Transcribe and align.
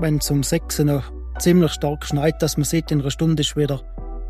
wenn 0.00 0.18
es 0.18 0.30
um 0.30 0.42
6 0.42 0.80
Uhr 0.80 1.02
ziemlich 1.38 1.72
stark 1.72 2.04
schneit, 2.04 2.42
dass 2.42 2.56
man 2.56 2.64
sieht, 2.64 2.90
in 2.90 3.00
einer 3.00 3.10
Stunde 3.10 3.42
ist 3.42 3.56
wieder 3.56 3.80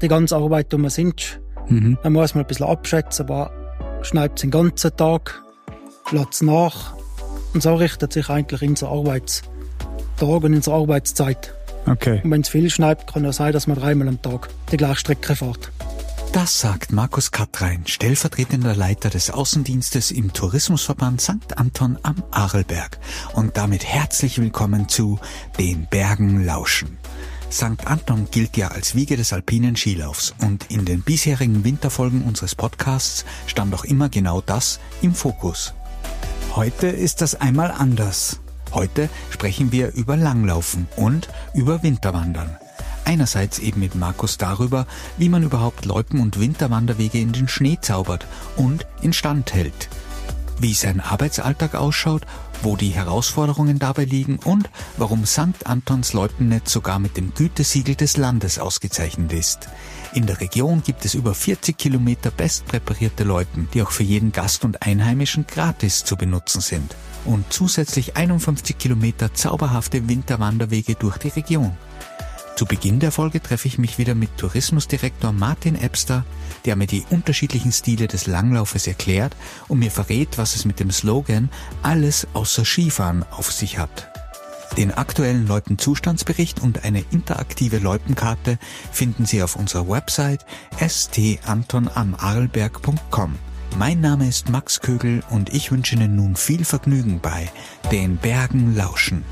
die 0.00 0.08
ganze 0.08 0.36
Arbeit 0.36 0.72
um 0.74 0.88
sind. 0.88 1.40
Mhm. 1.68 1.98
Dann 2.02 2.12
muss 2.12 2.34
man 2.34 2.44
ein 2.44 2.48
bisschen 2.48 2.66
abschätzen, 2.66 3.26
aber 3.26 3.50
schneit 4.02 4.32
es 4.36 4.42
den 4.42 4.50
ganzen 4.50 4.96
Tag, 4.96 5.42
lässt 6.10 6.34
es 6.34 6.42
nach. 6.42 6.94
Und 7.54 7.62
so 7.62 7.74
richtet 7.74 8.12
sich 8.12 8.28
eigentlich 8.28 8.62
unser 8.62 8.88
Arbeitstag 8.88 9.48
und 10.20 10.54
unsere 10.54 10.76
Arbeitszeit. 10.76 11.54
Okay. 11.86 12.20
Und 12.22 12.30
wenn 12.30 12.42
es 12.42 12.48
viel 12.48 12.68
schneit, 12.70 13.06
kann 13.06 13.24
es 13.24 13.36
sein, 13.36 13.52
dass 13.52 13.66
man 13.66 13.78
dreimal 13.78 14.08
am 14.08 14.20
Tag 14.20 14.48
die 14.70 14.76
gleiche 14.76 14.96
Strecke 14.96 15.34
fährt. 15.34 15.70
Das 16.32 16.60
sagt 16.60 16.92
Markus 16.92 17.30
Katrein, 17.30 17.84
stellvertretender 17.86 18.76
Leiter 18.76 19.08
des 19.08 19.30
Außendienstes 19.30 20.10
im 20.10 20.32
Tourismusverband 20.32 21.20
St. 21.22 21.56
Anton 21.56 21.98
am 22.02 22.22
Arlberg. 22.30 22.98
Und 23.32 23.56
damit 23.56 23.84
herzlich 23.84 24.38
willkommen 24.38 24.88
zu 24.90 25.18
Den 25.58 25.86
Bergen 25.86 26.44
lauschen. 26.44 26.98
St. 27.50 27.86
Anton 27.86 28.28
gilt 28.30 28.58
ja 28.58 28.68
als 28.68 28.94
Wiege 28.94 29.16
des 29.16 29.32
alpinen 29.32 29.74
Skilaufs 29.74 30.34
und 30.42 30.70
in 30.70 30.84
den 30.84 31.00
bisherigen 31.02 31.64
Winterfolgen 31.64 32.22
unseres 32.22 32.54
Podcasts 32.54 33.24
stand 33.46 33.74
auch 33.74 33.84
immer 33.84 34.10
genau 34.10 34.42
das 34.42 34.80
im 35.00 35.14
Fokus. 35.14 35.72
Heute 36.54 36.88
ist 36.88 37.22
das 37.22 37.36
einmal 37.36 37.70
anders. 37.70 38.40
Heute 38.74 39.08
sprechen 39.30 39.72
wir 39.72 39.94
über 39.94 40.16
Langlaufen 40.16 40.88
und 40.96 41.28
über 41.54 41.82
Winterwandern. 41.82 42.58
Einerseits 43.08 43.58
eben 43.58 43.80
mit 43.80 43.94
Markus 43.94 44.36
darüber, 44.36 44.86
wie 45.16 45.30
man 45.30 45.42
überhaupt 45.42 45.86
Loipen- 45.86 46.20
und 46.20 46.38
Winterwanderwege 46.38 47.18
in 47.18 47.32
den 47.32 47.48
Schnee 47.48 47.78
zaubert 47.80 48.26
und 48.54 48.86
instand 49.00 49.54
hält. 49.54 49.88
Wie 50.58 50.74
sein 50.74 51.00
Arbeitsalltag 51.00 51.74
ausschaut, 51.74 52.26
wo 52.60 52.76
die 52.76 52.90
Herausforderungen 52.90 53.78
dabei 53.78 54.04
liegen 54.04 54.38
und 54.44 54.68
warum 54.98 55.24
St. 55.24 55.64
Antons 55.64 56.12
Loipennetz 56.12 56.70
sogar 56.70 56.98
mit 56.98 57.16
dem 57.16 57.32
Gütesiegel 57.32 57.94
des 57.94 58.18
Landes 58.18 58.58
ausgezeichnet 58.58 59.32
ist. 59.32 59.70
In 60.12 60.26
der 60.26 60.42
Region 60.42 60.82
gibt 60.82 61.06
es 61.06 61.14
über 61.14 61.32
40 61.32 61.78
Kilometer 61.78 62.30
bestpräparierte 62.30 63.24
Loipen, 63.24 63.70
die 63.72 63.80
auch 63.80 63.90
für 63.90 64.02
jeden 64.02 64.32
Gast 64.32 64.66
und 64.66 64.82
Einheimischen 64.82 65.46
gratis 65.46 66.04
zu 66.04 66.16
benutzen 66.16 66.60
sind. 66.60 66.94
Und 67.24 67.50
zusätzlich 67.54 68.18
51 68.18 68.76
Kilometer 68.76 69.32
zauberhafte 69.32 70.06
Winterwanderwege 70.10 70.94
durch 70.94 71.16
die 71.16 71.28
Region. 71.28 71.74
Zu 72.58 72.66
Beginn 72.66 72.98
der 72.98 73.12
Folge 73.12 73.40
treffe 73.40 73.68
ich 73.68 73.78
mich 73.78 73.98
wieder 73.98 74.16
mit 74.16 74.36
Tourismusdirektor 74.36 75.30
Martin 75.30 75.80
Ebster, 75.80 76.24
der 76.64 76.74
mir 76.74 76.88
die 76.88 77.04
unterschiedlichen 77.08 77.70
Stile 77.70 78.08
des 78.08 78.26
Langlaufes 78.26 78.88
erklärt 78.88 79.36
und 79.68 79.78
mir 79.78 79.92
verrät, 79.92 80.38
was 80.38 80.56
es 80.56 80.64
mit 80.64 80.80
dem 80.80 80.90
Slogan 80.90 81.50
Alles 81.84 82.26
außer 82.32 82.64
Skifahren 82.64 83.24
auf 83.30 83.52
sich 83.52 83.78
hat. 83.78 84.10
Den 84.76 84.92
aktuellen 84.92 85.46
Loipenzustandsbericht 85.46 86.60
und 86.60 86.84
eine 86.84 87.04
interaktive 87.12 87.78
Loipenkarte 87.78 88.58
finden 88.90 89.24
Sie 89.24 89.40
auf 89.40 89.54
unserer 89.54 89.88
Website 89.88 90.44
stantonamarlberg.com. 90.84 93.38
Mein 93.78 94.00
Name 94.00 94.26
ist 94.26 94.48
Max 94.48 94.80
Kögel 94.80 95.22
und 95.30 95.54
ich 95.54 95.70
wünsche 95.70 95.94
Ihnen 95.94 96.16
nun 96.16 96.34
viel 96.34 96.64
Vergnügen 96.64 97.20
bei 97.20 97.48
Den 97.92 98.16
Bergen 98.16 98.74
lauschen. 98.74 99.22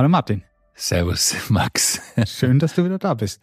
Hallo 0.00 0.08
Martin. 0.08 0.44
Servus, 0.74 1.36
Max. 1.50 2.00
Schön, 2.24 2.58
dass 2.58 2.74
du 2.74 2.86
wieder 2.86 2.98
da 2.98 3.12
bist. 3.12 3.42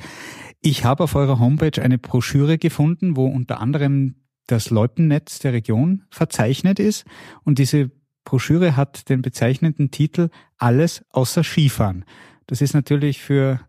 Ich 0.59 0.83
habe 0.83 1.03
auf 1.03 1.13
eurer 1.13 1.37
Homepage 1.37 1.79
eine 1.79 1.99
Broschüre 1.99 2.57
gefunden, 2.57 3.15
wo 3.15 3.27
unter 3.27 3.61
anderem 3.61 4.15
das 4.47 4.71
Loipennetz 4.71 5.37
der 5.37 5.53
Region 5.53 6.05
verzeichnet 6.09 6.79
ist. 6.79 7.05
Und 7.43 7.59
diese 7.59 7.91
Broschüre 8.23 8.75
hat 8.75 9.07
den 9.09 9.21
bezeichnenden 9.21 9.91
Titel 9.91 10.29
Alles 10.57 11.05
außer 11.11 11.43
Skifahren. 11.43 12.05
Das 12.47 12.63
ist 12.63 12.73
natürlich 12.73 13.21
für 13.21 13.59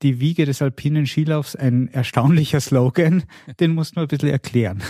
die 0.00 0.18
Wiege 0.18 0.46
des 0.46 0.62
alpinen 0.62 1.06
Skilaufs 1.06 1.54
ein 1.54 1.88
erstaunlicher 1.88 2.60
Slogan. 2.60 3.24
Den 3.60 3.74
musst 3.74 3.96
du 3.96 4.00
ein 4.00 4.08
bisschen 4.08 4.30
erklären. 4.30 4.82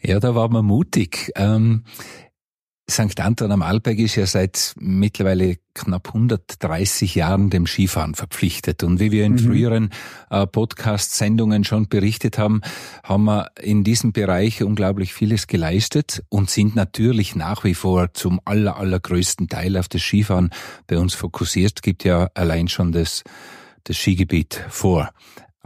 Ja, 0.00 0.20
da 0.20 0.34
war 0.34 0.48
man 0.48 0.64
mutig. 0.64 1.30
Ähm, 1.36 1.84
St. 2.88 3.18
Anton 3.20 3.50
am 3.50 3.62
Arlberg 3.62 3.98
ist 3.98 4.14
ja 4.14 4.26
seit 4.26 4.74
mittlerweile 4.78 5.56
knapp 5.74 6.08
130 6.08 7.16
Jahren 7.16 7.50
dem 7.50 7.66
Skifahren 7.66 8.14
verpflichtet. 8.14 8.84
Und 8.84 9.00
wie 9.00 9.10
wir 9.10 9.24
in 9.24 9.32
mhm. 9.32 9.38
früheren 9.38 9.90
äh, 10.30 10.46
Podcast-Sendungen 10.46 11.64
schon 11.64 11.88
berichtet 11.88 12.38
haben, 12.38 12.60
haben 13.02 13.24
wir 13.24 13.50
in 13.60 13.82
diesem 13.82 14.12
Bereich 14.12 14.62
unglaublich 14.62 15.12
vieles 15.12 15.48
geleistet 15.48 16.22
und 16.28 16.48
sind 16.48 16.76
natürlich 16.76 17.34
nach 17.34 17.64
wie 17.64 17.74
vor 17.74 18.14
zum 18.14 18.40
aller, 18.44 18.76
allergrößten 18.76 19.48
Teil 19.48 19.76
auf 19.76 19.88
das 19.88 20.02
Skifahren 20.02 20.50
bei 20.86 20.96
uns 20.96 21.14
fokussiert. 21.14 21.82
Gibt 21.82 22.04
ja 22.04 22.30
allein 22.34 22.68
schon 22.68 22.92
das, 22.92 23.24
das 23.82 23.96
Skigebiet 23.96 24.64
vor. 24.68 25.10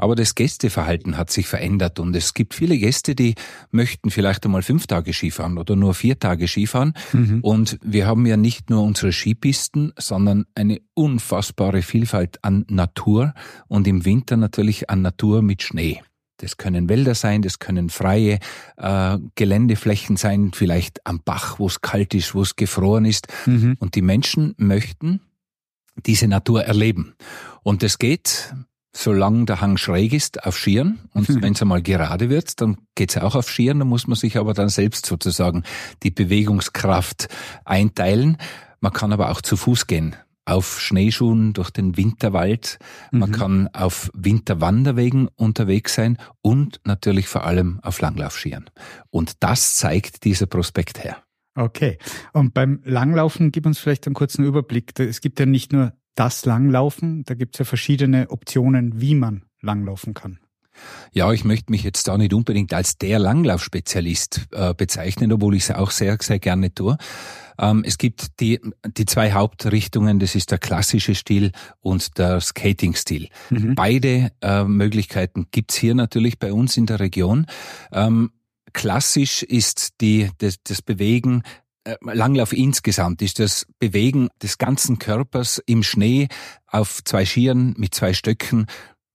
Aber 0.00 0.16
das 0.16 0.34
Gästeverhalten 0.34 1.18
hat 1.18 1.30
sich 1.30 1.46
verändert 1.46 2.00
und 2.00 2.16
es 2.16 2.32
gibt 2.32 2.54
viele 2.54 2.78
Gäste, 2.78 3.14
die 3.14 3.34
möchten 3.70 4.10
vielleicht 4.10 4.46
einmal 4.46 4.62
fünf 4.62 4.86
Tage 4.86 5.12
Skifahren 5.12 5.58
oder 5.58 5.76
nur 5.76 5.92
vier 5.92 6.18
Tage 6.18 6.48
Skifahren. 6.48 6.94
Mhm. 7.12 7.40
Und 7.42 7.78
wir 7.84 8.06
haben 8.06 8.24
ja 8.24 8.38
nicht 8.38 8.70
nur 8.70 8.82
unsere 8.82 9.12
Skipisten, 9.12 9.92
sondern 9.98 10.46
eine 10.54 10.80
unfassbare 10.94 11.82
Vielfalt 11.82 12.42
an 12.42 12.64
Natur 12.70 13.34
und 13.68 13.86
im 13.86 14.06
Winter 14.06 14.38
natürlich 14.38 14.88
an 14.88 15.02
Natur 15.02 15.42
mit 15.42 15.62
Schnee. 15.62 16.00
Das 16.38 16.56
können 16.56 16.88
Wälder 16.88 17.14
sein, 17.14 17.42
das 17.42 17.58
können 17.58 17.90
freie 17.90 18.38
äh, 18.78 19.18
Geländeflächen 19.34 20.16
sein, 20.16 20.52
vielleicht 20.54 21.06
am 21.06 21.20
Bach, 21.22 21.58
wo 21.58 21.66
es 21.66 21.82
kalt 21.82 22.14
ist, 22.14 22.34
wo 22.34 22.40
es 22.40 22.56
gefroren 22.56 23.04
ist. 23.04 23.28
Mhm. 23.44 23.76
Und 23.78 23.96
die 23.96 24.02
Menschen 24.02 24.54
möchten 24.56 25.20
diese 26.06 26.26
Natur 26.26 26.64
erleben. 26.64 27.12
Und 27.62 27.82
das 27.82 27.98
geht 27.98 28.54
solange 28.92 29.44
der 29.44 29.60
Hang 29.60 29.76
schräg 29.76 30.12
ist, 30.12 30.44
auf 30.44 30.56
Skiern. 30.56 31.00
Und 31.12 31.28
mhm. 31.28 31.42
wenn 31.42 31.52
es 31.54 31.62
einmal 31.62 31.82
gerade 31.82 32.30
wird, 32.30 32.60
dann 32.60 32.78
geht's 32.94 33.16
auch 33.16 33.34
auf 33.34 33.48
Skiern. 33.48 33.78
Da 33.78 33.84
muss 33.84 34.06
man 34.06 34.16
sich 34.16 34.36
aber 34.36 34.54
dann 34.54 34.68
selbst 34.68 35.06
sozusagen 35.06 35.64
die 36.02 36.10
Bewegungskraft 36.10 37.28
einteilen. 37.64 38.36
Man 38.80 38.92
kann 38.92 39.12
aber 39.12 39.30
auch 39.30 39.40
zu 39.40 39.56
Fuß 39.56 39.86
gehen. 39.86 40.16
Auf 40.46 40.80
Schneeschuhen 40.80 41.52
durch 41.52 41.70
den 41.70 41.96
Winterwald. 41.96 42.78
Man 43.12 43.30
mhm. 43.30 43.34
kann 43.34 43.68
auf 43.72 44.10
Winterwanderwegen 44.14 45.28
unterwegs 45.36 45.94
sein 45.94 46.18
und 46.40 46.80
natürlich 46.84 47.28
vor 47.28 47.44
allem 47.44 47.78
auf 47.82 48.00
Langlaufskiern. 48.00 48.68
Und 49.10 49.34
das 49.40 49.76
zeigt 49.76 50.24
dieser 50.24 50.46
Prospekt 50.46 51.04
her. 51.04 51.18
Okay. 51.54 51.98
Und 52.32 52.54
beim 52.54 52.80
Langlaufen 52.84 53.52
gib 53.52 53.66
uns 53.66 53.78
vielleicht 53.78 54.06
einen 54.06 54.14
kurzen 54.14 54.44
Überblick. 54.44 54.98
Es 54.98 55.20
gibt 55.20 55.38
ja 55.40 55.46
nicht 55.46 55.72
nur 55.72 55.92
das 56.14 56.44
Langlaufen. 56.44 57.24
Da 57.24 57.34
gibt 57.34 57.54
es 57.54 57.60
ja 57.60 57.64
verschiedene 57.64 58.30
Optionen, 58.30 59.00
wie 59.00 59.14
man 59.14 59.44
langlaufen 59.60 60.14
kann. 60.14 60.38
Ja, 61.12 61.32
ich 61.32 61.44
möchte 61.44 61.70
mich 61.70 61.82
jetzt 61.82 62.08
da 62.08 62.16
nicht 62.16 62.32
unbedingt 62.32 62.72
als 62.72 62.96
der 62.96 63.18
Langlaufspezialist 63.18 64.48
äh, 64.52 64.74
bezeichnen, 64.74 65.32
obwohl 65.32 65.54
ich 65.54 65.64
es 65.64 65.70
auch 65.72 65.90
sehr, 65.90 66.16
sehr 66.20 66.38
gerne 66.38 66.72
tue. 66.72 66.96
Ähm, 67.58 67.82
es 67.84 67.98
gibt 67.98 68.40
die, 68.40 68.60
die 68.86 69.04
zwei 69.06 69.32
Hauptrichtungen, 69.32 70.18
das 70.18 70.34
ist 70.34 70.50
der 70.50 70.58
klassische 70.58 71.14
Stil 71.14 71.52
und 71.80 72.16
der 72.18 72.40
Skating-Stil. 72.40 73.28
Mhm. 73.50 73.74
Beide 73.74 74.32
äh, 74.40 74.64
Möglichkeiten 74.64 75.46
gibt's 75.50 75.76
hier 75.76 75.94
natürlich 75.94 76.38
bei 76.38 76.52
uns 76.52 76.76
in 76.76 76.86
der 76.86 77.00
Region. 77.00 77.46
Ähm, 77.92 78.30
klassisch 78.72 79.42
ist 79.42 80.00
die, 80.00 80.30
das, 80.38 80.62
das 80.62 80.80
Bewegen 80.80 81.42
Langlauf 82.02 82.52
insgesamt 82.52 83.22
ist 83.22 83.38
das 83.38 83.66
Bewegen 83.78 84.28
des 84.42 84.58
ganzen 84.58 84.98
Körpers 84.98 85.62
im 85.66 85.82
Schnee 85.82 86.28
auf 86.66 87.02
zwei 87.04 87.24
Skiern 87.24 87.74
mit 87.76 87.94
zwei 87.94 88.12
Stöcken 88.12 88.66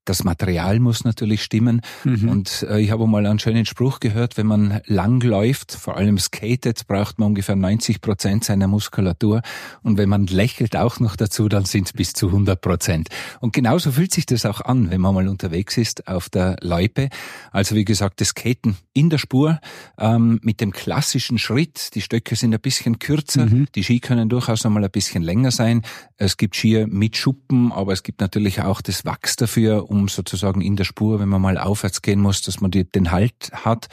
das 0.06 0.24
Material 0.24 0.80
muss 0.80 1.04
natürlich 1.04 1.44
stimmen. 1.44 1.82
Mhm. 2.04 2.30
Und 2.30 2.66
äh, 2.70 2.80
ich 2.80 2.92
habe 2.92 3.08
mal 3.08 3.26
einen 3.26 3.40
schönen 3.40 3.66
Spruch 3.66 4.00
gehört, 4.00 4.38
wenn 4.38 4.48
man 4.48 4.82
lang 4.86 5.22
läuft, 5.22 5.72
vor 5.74 5.98
allem 5.98 6.18
skatet, 6.18 6.88
braucht 6.88 7.20
man 7.20 7.30
ungefähr 7.30 7.56
90 7.56 8.02
Prozent 8.02 8.44
seiner 8.44 8.68
Muskulatur. 8.68 9.42
Und 9.84 9.98
wenn 9.98 10.10
man 10.10 10.28
lächelt 10.28 10.76
auch 10.76 11.00
noch 11.00 11.16
dazu, 11.16 11.50
dann 11.50 11.66
sind 11.66 11.88
es 11.88 11.94
bis 11.94 12.14
zu 12.14 12.28
100 12.28 12.62
Prozent. 12.62 13.10
Und 13.40 13.54
genauso 13.54 13.92
fühlt 13.92 14.14
sich 14.14 14.26
das 14.26 14.46
auch 14.46 14.62
an, 14.62 14.92
wenn 14.92 15.02
man 15.02 15.16
mal 15.16 15.28
unterwegs 15.28 15.78
ist 15.78 16.08
auf 16.08 16.30
der 16.30 16.56
Loipe. 16.62 17.10
Also 17.52 17.76
wie 17.76 17.86
gesagt, 17.86 18.22
das 18.22 18.30
Skaten 18.30 18.78
in 18.94 19.10
der 19.10 19.18
Spur 19.18 19.60
ähm, 19.98 20.40
mit 20.44 20.62
dem 20.62 20.72
klassischen 20.72 21.38
Schritt. 21.38 21.96
Die 21.96 22.02
Stöcke 22.02 22.36
sind 22.36 22.54
ein 22.54 22.60
bisschen 22.60 23.00
kürzer, 23.00 23.46
mhm. 23.46 23.68
die 23.76 23.84
Ski 23.84 24.00
können 24.00 24.30
durchaus 24.30 24.64
noch 24.64 24.72
mal 24.72 24.84
ein 24.84 24.92
bisschen 24.92 25.24
länger 25.24 25.52
sein. 25.52 25.82
Es 26.18 26.38
gibt 26.38 26.56
Skier 26.56 26.88
mit 26.88 27.18
Schuppen, 27.18 27.72
aber 27.72 27.94
es 27.94 28.04
gibt 28.04 28.22
natürlich 28.22 28.62
auch 28.62 28.82
das 28.82 29.06
Wachs 29.06 29.36
dafür, 29.36 29.90
um 29.96 30.08
sozusagen 30.08 30.62
in 30.62 30.76
der 30.76 30.84
Spur, 30.84 31.20
wenn 31.20 31.30
man 31.30 31.42
mal 31.42 31.58
aufwärts 31.58 32.02
gehen 32.02 32.20
muss, 32.20 32.42
dass 32.42 32.62
man 32.62 32.72
die, 32.72 32.90
den 32.90 33.12
Halt 33.12 33.52
hat, 33.54 33.88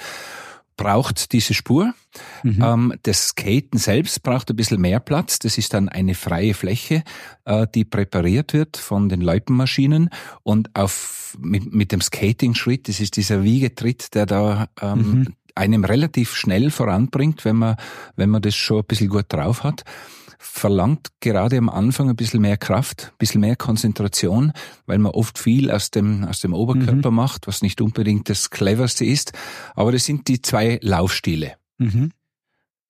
braucht 0.77 1.33
diese 1.33 1.55
Spur. 1.55 1.95
Mhm. 2.43 2.63
Ähm, 2.63 2.95
das 3.03 3.29
Skaten 3.29 3.79
selbst 3.79 4.23
braucht 4.23 4.51
ein 4.51 4.57
bisschen 4.57 4.81
mehr 4.81 5.01
Platz. 5.01 5.39
Das 5.39 5.59
ist 5.59 5.75
dann 5.75 5.89
eine 5.89 6.15
freie 6.15 6.55
Fläche, 6.55 7.05
äh, 7.45 7.67
die 7.75 7.85
präpariert 7.85 8.53
wird 8.53 8.77
von 8.77 9.09
den 9.09 9.21
Loipenmaschinen 9.21 10.11
und 10.43 10.75
auf 10.75 11.37
mit, 11.41 11.73
mit 11.73 11.93
dem 11.93 12.01
Skating-Schritt, 12.01 12.89
das 12.89 13.01
ist 13.01 13.17
dieser 13.17 13.43
Wiegetritt, 13.43 14.15
der 14.15 14.27
da 14.27 14.69
ähm, 14.81 14.99
mhm. 14.99 15.27
einem 15.55 15.85
relativ 15.85 16.35
schnell 16.35 16.71
voranbringt, 16.71 17.45
wenn 17.45 17.57
man, 17.57 17.77
wenn 18.17 18.29
man 18.29 18.43
das 18.43 18.55
schon 18.55 18.81
ein 18.81 18.87
bisschen 18.87 19.09
gut 19.09 19.27
drauf 19.29 19.65
hat 19.65 19.85
verlangt 20.45 21.13
gerade 21.21 21.57
am 21.57 21.69
Anfang 21.69 22.11
ein 22.11 22.17
bisschen 22.17 22.41
mehr 22.41 22.57
Kraft, 22.57 23.13
ein 23.13 23.19
bisschen 23.19 23.41
mehr 23.41 23.55
Konzentration, 23.55 24.53
weil 24.87 24.99
man 24.99 25.13
oft 25.13 25.39
viel 25.39 25.71
aus 25.71 25.93
dem, 25.93 26.25
aus 26.25 26.41
dem 26.41 26.53
Oberkörper 26.53 27.13
mhm. 27.13 27.17
macht, 27.17 27.47
was 27.47 27.63
nicht 27.63 27.81
unbedingt 27.81 28.29
das 28.29 28.51
cleverste 28.51 29.05
ist. 29.05 29.33
Aber 29.75 29.93
das 29.93 30.05
sind 30.05 30.27
die 30.27 30.43
zwei 30.43 30.81
Laufstile. 30.83 31.55
Mhm. 31.79 32.11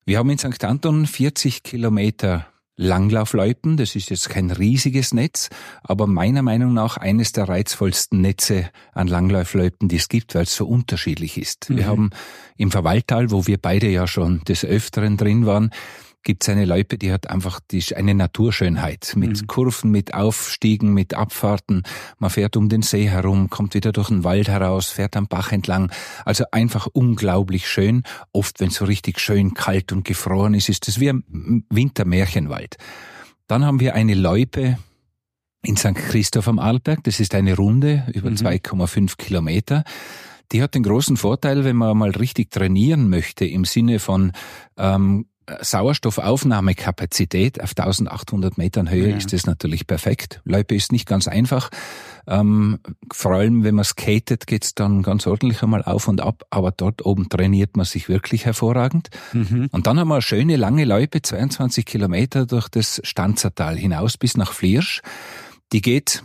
Wir 0.03 0.17
haben 0.17 0.31
in 0.31 0.39
St. 0.39 0.63
Anton 0.63 1.05
40 1.05 1.61
Kilometer 1.61 2.47
Langlaufloipen. 2.75 3.77
Das 3.77 3.95
ist 3.95 4.09
jetzt 4.09 4.29
kein 4.29 4.49
riesiges 4.49 5.13
Netz, 5.13 5.49
aber 5.83 6.07
meiner 6.07 6.41
Meinung 6.41 6.73
nach 6.73 6.97
eines 6.97 7.33
der 7.33 7.47
reizvollsten 7.47 8.19
Netze 8.19 8.71
an 8.93 9.07
Langlaufloipen, 9.07 9.89
die 9.89 9.97
es 9.97 10.09
gibt, 10.09 10.33
weil 10.33 10.43
es 10.43 10.55
so 10.55 10.65
unterschiedlich 10.65 11.37
ist. 11.37 11.69
Mhm. 11.69 11.77
Wir 11.77 11.85
haben 11.85 12.09
im 12.57 12.71
Verwalttal, 12.71 13.29
wo 13.29 13.45
wir 13.45 13.59
beide 13.59 13.89
ja 13.89 14.07
schon 14.07 14.43
des 14.45 14.65
Öfteren 14.65 15.17
drin 15.17 15.45
waren, 15.45 15.69
gibt 16.23 16.43
es 16.43 16.49
eine 16.49 16.65
Loipe, 16.65 16.97
die 16.97 17.11
hat 17.11 17.29
einfach 17.29 17.59
die, 17.71 17.83
eine 17.95 18.15
Naturschönheit 18.15 19.13
mit 19.15 19.41
mhm. 19.41 19.47
Kurven, 19.47 19.91
mit 19.91 20.13
Aufstiegen, 20.13 20.93
mit 20.93 21.13
Abfahrten. 21.13 21.83
Man 22.17 22.29
fährt 22.29 22.57
um 22.57 22.69
den 22.69 22.81
See 22.81 23.09
herum, 23.09 23.49
kommt 23.49 23.73
wieder 23.73 23.91
durch 23.91 24.09
den 24.09 24.23
Wald 24.23 24.47
heraus, 24.47 24.89
fährt 24.89 25.15
am 25.15 25.27
Bach 25.27 25.51
entlang. 25.51 25.91
Also 26.25 26.45
einfach 26.51 26.87
unglaublich 26.91 27.67
schön. 27.67 28.03
Oft, 28.31 28.59
wenn 28.59 28.69
es 28.69 28.75
so 28.75 28.85
richtig 28.85 29.19
schön 29.19 29.53
kalt 29.53 29.91
und 29.91 30.05
gefroren 30.05 30.53
ist, 30.53 30.69
ist 30.69 30.87
es 30.87 30.99
wie 30.99 31.09
ein 31.09 31.65
Wintermärchenwald. 31.69 32.77
Dann 33.47 33.65
haben 33.65 33.79
wir 33.79 33.93
eine 33.95 34.13
Loipe, 34.13 34.77
in 35.65 35.77
St. 35.77 35.95
Christoph 35.95 36.47
am 36.47 36.59
Arlberg. 36.59 37.03
Das 37.03 37.19
ist 37.19 37.33
eine 37.33 37.55
Runde 37.55 38.05
über 38.13 38.29
mhm. 38.29 38.35
2,5 38.35 39.17
Kilometer. 39.17 39.83
Die 40.51 40.61
hat 40.61 40.75
den 40.75 40.83
großen 40.83 41.17
Vorteil, 41.17 41.63
wenn 41.63 41.77
man 41.77 41.97
mal 41.97 42.11
richtig 42.11 42.51
trainieren 42.51 43.09
möchte, 43.09 43.45
im 43.45 43.65
Sinne 43.65 43.99
von 43.99 44.33
ähm, 44.77 45.25
Sauerstoffaufnahmekapazität 45.61 47.61
auf 47.61 47.71
1800 47.71 48.57
Metern 48.57 48.89
Höhe 48.89 49.09
ja. 49.09 49.17
ist 49.17 49.33
das 49.33 49.45
natürlich 49.45 49.87
perfekt. 49.87 50.41
Loipe 50.45 50.75
ist 50.75 50.91
nicht 50.91 51.07
ganz 51.07 51.27
einfach. 51.27 51.69
Ähm, 52.27 52.79
vor 53.11 53.33
allem, 53.33 53.63
wenn 53.63 53.75
man 53.75 53.83
skatet, 53.83 54.47
geht's 54.47 54.75
dann 54.75 55.03
ganz 55.03 55.27
ordentlich 55.27 55.61
einmal 55.61 55.83
auf 55.83 56.07
und 56.07 56.21
ab, 56.21 56.43
aber 56.49 56.71
dort 56.71 57.05
oben 57.05 57.29
trainiert 57.29 57.75
man 57.75 57.85
sich 57.85 58.09
wirklich 58.09 58.45
hervorragend. 58.45 59.09
Mhm. 59.33 59.67
Und 59.71 59.87
dann 59.87 59.99
haben 59.99 60.07
wir 60.07 60.15
eine 60.15 60.21
schöne 60.21 60.55
lange 60.55 60.85
Loipe, 60.85 61.21
22 61.21 61.85
Kilometer 61.85 62.45
durch 62.45 62.69
das 62.69 63.01
Stanzertal 63.03 63.75
hinaus 63.75 64.17
bis 64.17 64.37
nach 64.37 64.53
Fliersch. 64.53 65.01
Die 65.73 65.81
geht 65.81 66.23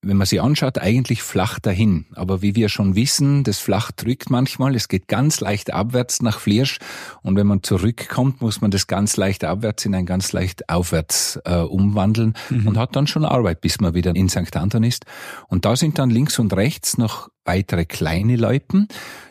wenn 0.00 0.16
man 0.16 0.26
sie 0.26 0.38
anschaut, 0.38 0.78
eigentlich 0.78 1.22
flach 1.22 1.58
dahin. 1.58 2.06
Aber 2.14 2.40
wie 2.40 2.54
wir 2.54 2.68
schon 2.68 2.94
wissen, 2.94 3.42
das 3.42 3.58
Flach 3.58 3.90
drückt 3.90 4.30
manchmal. 4.30 4.76
Es 4.76 4.86
geht 4.86 5.08
ganz 5.08 5.40
leicht 5.40 5.72
abwärts 5.72 6.22
nach 6.22 6.38
Fliersch. 6.38 6.78
Und 7.22 7.34
wenn 7.36 7.48
man 7.48 7.64
zurückkommt, 7.64 8.40
muss 8.40 8.60
man 8.60 8.70
das 8.70 8.86
ganz 8.86 9.16
leicht 9.16 9.42
abwärts 9.42 9.84
in 9.84 9.94
ein 9.96 10.06
ganz 10.06 10.32
leicht 10.32 10.68
aufwärts 10.68 11.40
äh, 11.44 11.56
umwandeln 11.56 12.34
mhm. 12.48 12.68
und 12.68 12.78
hat 12.78 12.94
dann 12.94 13.08
schon 13.08 13.24
Arbeit, 13.24 13.60
bis 13.60 13.80
man 13.80 13.94
wieder 13.94 14.14
in 14.14 14.28
St. 14.28 14.56
Anton 14.56 14.84
ist. 14.84 15.04
Und 15.48 15.64
da 15.64 15.74
sind 15.74 15.98
dann 15.98 16.10
links 16.10 16.38
und 16.38 16.52
rechts 16.54 16.96
noch 16.96 17.28
weitere 17.44 17.84
kleine 17.84 18.36
Loipen. 18.36 18.86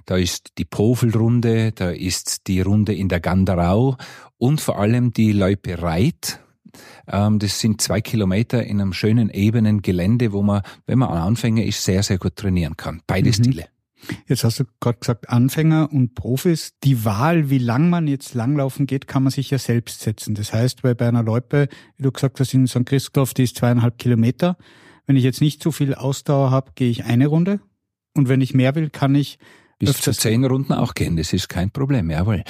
Da 0.05 0.17
ist 0.17 0.57
die 0.57 0.65
Povelrunde, 0.65 1.71
da 1.71 1.91
ist 1.91 2.47
die 2.47 2.59
Runde 2.59 2.93
in 2.93 3.07
der 3.07 3.21
Ganderau 3.21 3.95
und 4.37 4.59
vor 4.59 4.79
allem 4.79 5.13
die 5.13 5.31
Loipe 5.31 5.81
Reit, 5.81 6.41
das 7.07 7.59
sind 7.59 7.81
zwei 7.81 8.01
Kilometer 8.01 8.63
in 8.63 8.81
einem 8.81 8.93
schönen, 8.93 9.29
ebenen 9.29 9.81
Gelände, 9.81 10.33
wo 10.33 10.41
man, 10.41 10.61
wenn 10.85 10.99
man 10.99 11.09
ein 11.09 11.21
Anfänger 11.21 11.63
ist, 11.63 11.83
sehr, 11.83 12.03
sehr 12.03 12.17
gut 12.17 12.35
trainieren 12.35 12.77
kann. 12.77 13.01
Beide 13.07 13.29
mhm. 13.29 13.33
Stile. 13.33 13.65
Jetzt 14.27 14.43
hast 14.43 14.59
du 14.59 14.65
gerade 14.79 14.99
gesagt, 14.99 15.29
Anfänger 15.29 15.91
und 15.91 16.13
Profis. 16.13 16.73
Die 16.83 17.03
Wahl, 17.03 17.49
wie 17.49 17.57
lang 17.57 17.89
man 17.89 18.07
jetzt 18.07 18.35
langlaufen 18.35 18.85
geht, 18.85 19.07
kann 19.07 19.23
man 19.23 19.31
sich 19.31 19.49
ja 19.49 19.57
selbst 19.57 20.01
setzen. 20.01 20.35
Das 20.35 20.53
heißt, 20.53 20.81
bei 20.81 20.99
einer 20.99 21.23
Loipe, 21.23 21.67
wie 21.97 22.03
du 22.03 22.11
gesagt 22.11 22.39
hast, 22.39 22.53
in 22.53 22.67
St. 22.67 22.85
Christoph, 22.85 23.33
die 23.33 23.43
ist 23.43 23.57
zweieinhalb 23.57 23.97
Kilometer. 23.97 24.57
Wenn 25.07 25.15
ich 25.15 25.23
jetzt 25.23 25.41
nicht 25.41 25.63
so 25.63 25.71
viel 25.71 25.95
Ausdauer 25.95 26.51
habe, 26.51 26.71
gehe 26.75 26.89
ich 26.89 27.05
eine 27.05 27.27
Runde. 27.27 27.59
Und 28.13 28.29
wenn 28.29 28.41
ich 28.41 28.53
mehr 28.53 28.75
will, 28.75 28.89
kann 28.89 29.15
ich 29.15 29.39
bis 29.79 30.01
zu 30.01 30.11
zehn 30.11 30.43
Runden 30.43 30.73
auch 30.73 30.93
gehen, 30.93 31.17
das 31.17 31.33
ist 31.33 31.49
kein 31.49 31.69
Problem, 31.69 32.09
jawohl. 32.09 32.43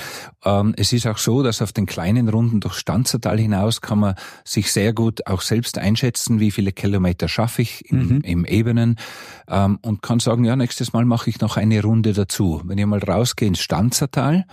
Ähm, 0.46 0.74
es 0.78 0.94
ist 0.94 1.08
auch 1.08 1.18
so, 1.18 1.44
dass 1.44 1.62
auf 1.62 1.74
den 1.74 1.86
kleinen 1.86 2.30
Runden 2.30 2.62
durch 2.62 2.76
Stanzertal 2.76 3.38
hinaus 3.38 3.82
kann 3.82 4.00
man 4.00 4.16
sich 4.46 4.72
sehr 4.72 4.94
gut 4.94 5.28
auch 5.28 5.42
selbst 5.42 5.78
einschätzen, 5.78 6.40
wie 6.40 6.52
viele 6.52 6.72
Kilometer 6.72 7.28
schaffe 7.28 7.62
ich 7.62 7.90
im, 7.92 8.08
mhm. 8.08 8.22
im 8.22 8.46
Ebenen 8.46 8.96
ähm, 9.50 9.80
und 9.82 10.02
kann 10.02 10.20
sagen, 10.20 10.46
ja, 10.46 10.56
nächstes 10.56 10.94
Mal 10.94 11.06
mache 11.06 11.30
ich 11.30 11.42
noch 11.42 11.58
eine 11.58 11.82
Runde 11.82 12.14
dazu. 12.14 12.62
Wenn 12.64 12.78
ich 12.78 12.86
mal 12.86 13.00
rausgehe 13.00 13.50
ins 13.50 13.60
Stanzertal, 13.60 14.46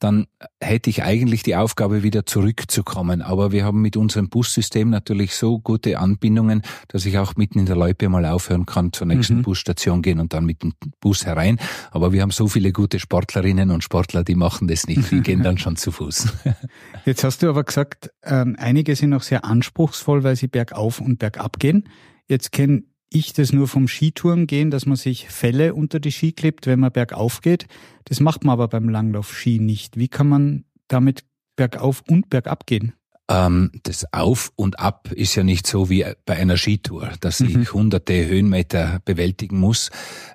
dann 0.00 0.26
hätte 0.60 0.90
ich 0.90 1.02
eigentlich 1.02 1.42
die 1.42 1.54
Aufgabe, 1.54 2.02
wieder 2.02 2.24
zurückzukommen. 2.26 3.20
Aber 3.20 3.52
wir 3.52 3.64
haben 3.64 3.82
mit 3.82 3.96
unserem 3.96 4.30
Bussystem 4.30 4.88
natürlich 4.88 5.34
so 5.34 5.58
gute 5.58 5.98
Anbindungen, 5.98 6.62
dass 6.88 7.04
ich 7.04 7.18
auch 7.18 7.36
mitten 7.36 7.58
in 7.58 7.66
der 7.66 7.76
Loipe 7.76 8.08
mal 8.08 8.24
aufhören 8.24 8.66
kann, 8.66 8.92
zur 8.92 9.06
nächsten 9.06 9.38
mhm. 9.38 9.42
Busstation 9.42 10.00
gehen 10.00 10.18
und 10.18 10.32
dann 10.32 10.46
mit 10.46 10.62
dem 10.62 10.72
Bus 11.00 11.26
herein. 11.26 11.58
Aber 11.90 12.12
wir 12.12 12.22
haben 12.22 12.30
so 12.30 12.48
viele 12.48 12.72
gute 12.72 12.98
Sportlerinnen 12.98 13.70
und 13.70 13.84
Sportler, 13.84 14.24
die 14.24 14.34
machen 14.34 14.68
das 14.68 14.86
nicht. 14.86 15.10
Die 15.10 15.20
gehen 15.20 15.42
dann 15.42 15.58
schon 15.58 15.76
zu 15.76 15.92
Fuß. 15.92 16.32
Jetzt 17.04 17.22
hast 17.22 17.42
du 17.42 17.50
aber 17.50 17.64
gesagt, 17.64 18.10
ähm, 18.24 18.56
einige 18.58 18.96
sind 18.96 19.12
auch 19.12 19.22
sehr 19.22 19.44
anspruchsvoll, 19.44 20.24
weil 20.24 20.34
sie 20.34 20.48
bergauf 20.48 21.00
und 21.00 21.18
bergab 21.18 21.58
gehen. 21.58 21.88
Jetzt 22.26 22.52
kenne 22.52 22.84
ich 23.10 23.32
das 23.32 23.52
nur 23.52 23.68
vom 23.68 23.88
Skitouren 23.88 24.46
gehen, 24.46 24.70
dass 24.70 24.86
man 24.86 24.96
sich 24.96 25.28
Fälle 25.28 25.74
unter 25.74 26.00
die 26.00 26.12
Ski 26.12 26.32
klebt, 26.32 26.66
wenn 26.66 26.80
man 26.80 26.92
bergauf 26.92 27.40
geht. 27.40 27.66
Das 28.04 28.20
macht 28.20 28.44
man 28.44 28.54
aber 28.54 28.68
beim 28.68 28.88
Langlauf-Ski 28.88 29.58
nicht. 29.58 29.96
Wie 29.96 30.08
kann 30.08 30.28
man 30.28 30.64
damit 30.88 31.24
bergauf 31.56 32.02
und 32.08 32.30
bergab 32.30 32.66
gehen? 32.66 32.94
Ähm, 33.30 33.70
das 33.84 34.12
Auf 34.12 34.50
und 34.56 34.80
Ab 34.80 35.12
ist 35.12 35.36
ja 35.36 35.44
nicht 35.44 35.66
so 35.66 35.88
wie 35.88 36.04
bei 36.26 36.36
einer 36.36 36.56
Skitour, 36.56 37.12
dass 37.20 37.40
ich 37.40 37.56
mhm. 37.56 37.72
hunderte 37.72 38.26
Höhenmeter 38.26 39.00
bewältigen 39.04 39.60
muss. 39.60 39.90